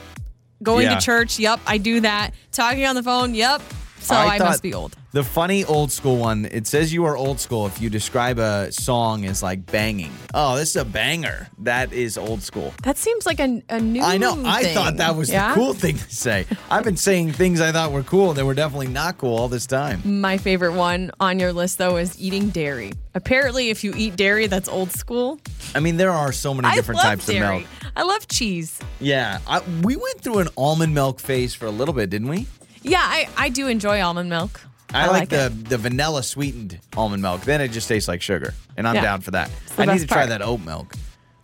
[0.62, 0.94] Going Yeah.
[0.94, 2.32] to church, yup, I do that.
[2.52, 3.62] Talking on the phone, yup.
[4.04, 4.96] So I I, must be old.
[5.12, 8.70] The funny old school one, it says you are old school if you describe a
[8.70, 10.12] song as like banging.
[10.34, 11.48] Oh, this is a banger.
[11.60, 12.74] That is old school.
[12.82, 14.42] That seems like a, a new I know.
[14.44, 15.48] I thought that was Yeah?
[15.48, 16.46] the cool thing to say.
[16.70, 19.66] I've been saying things I thought were cool that were definitely not cool all this
[19.66, 20.02] time.
[20.20, 22.92] My favorite one on your list, though, is eating dairy.
[23.14, 25.38] Apparently, if you eat dairy, that's old school.
[25.74, 27.40] I mean, there are so many different types dairy.
[27.46, 27.66] of milk.
[27.96, 28.78] I love cheese.
[29.00, 29.38] Yeah.
[29.46, 32.46] I, we went through an almond milk phase for a little bit, didn't we?
[32.84, 34.60] Yeah, I, I do enjoy almond milk.
[34.92, 35.68] I, like, the, it.
[35.68, 37.40] the vanilla sweetened almond milk.
[37.40, 38.54] Then it just tastes like sugar.
[38.76, 39.02] And I'm Yeah.
[39.02, 39.50] down for that.
[39.76, 40.94] I need best to try that oat milk.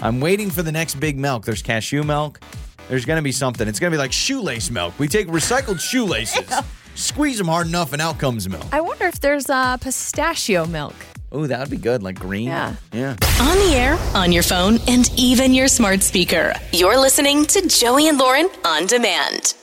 [0.00, 1.44] I'm waiting for the next big milk.
[1.44, 2.40] There's cashew milk.
[2.88, 3.66] There's going to be something.
[3.66, 4.96] It's going to be like shoelace milk.
[4.98, 6.48] We take recycled shoelaces,
[6.94, 8.64] squeeze them hard enough, and out comes milk.
[8.72, 10.94] I wonder if there's uh, pistachio milk.
[11.32, 12.02] Oh, that would be good.
[12.02, 12.48] Like green.
[12.48, 12.74] Yeah.
[12.92, 13.10] Yeah.
[13.40, 16.52] On the air, on your phone, and even your smart speaker.
[16.72, 19.54] You're listening to Joey and Lauren on demand.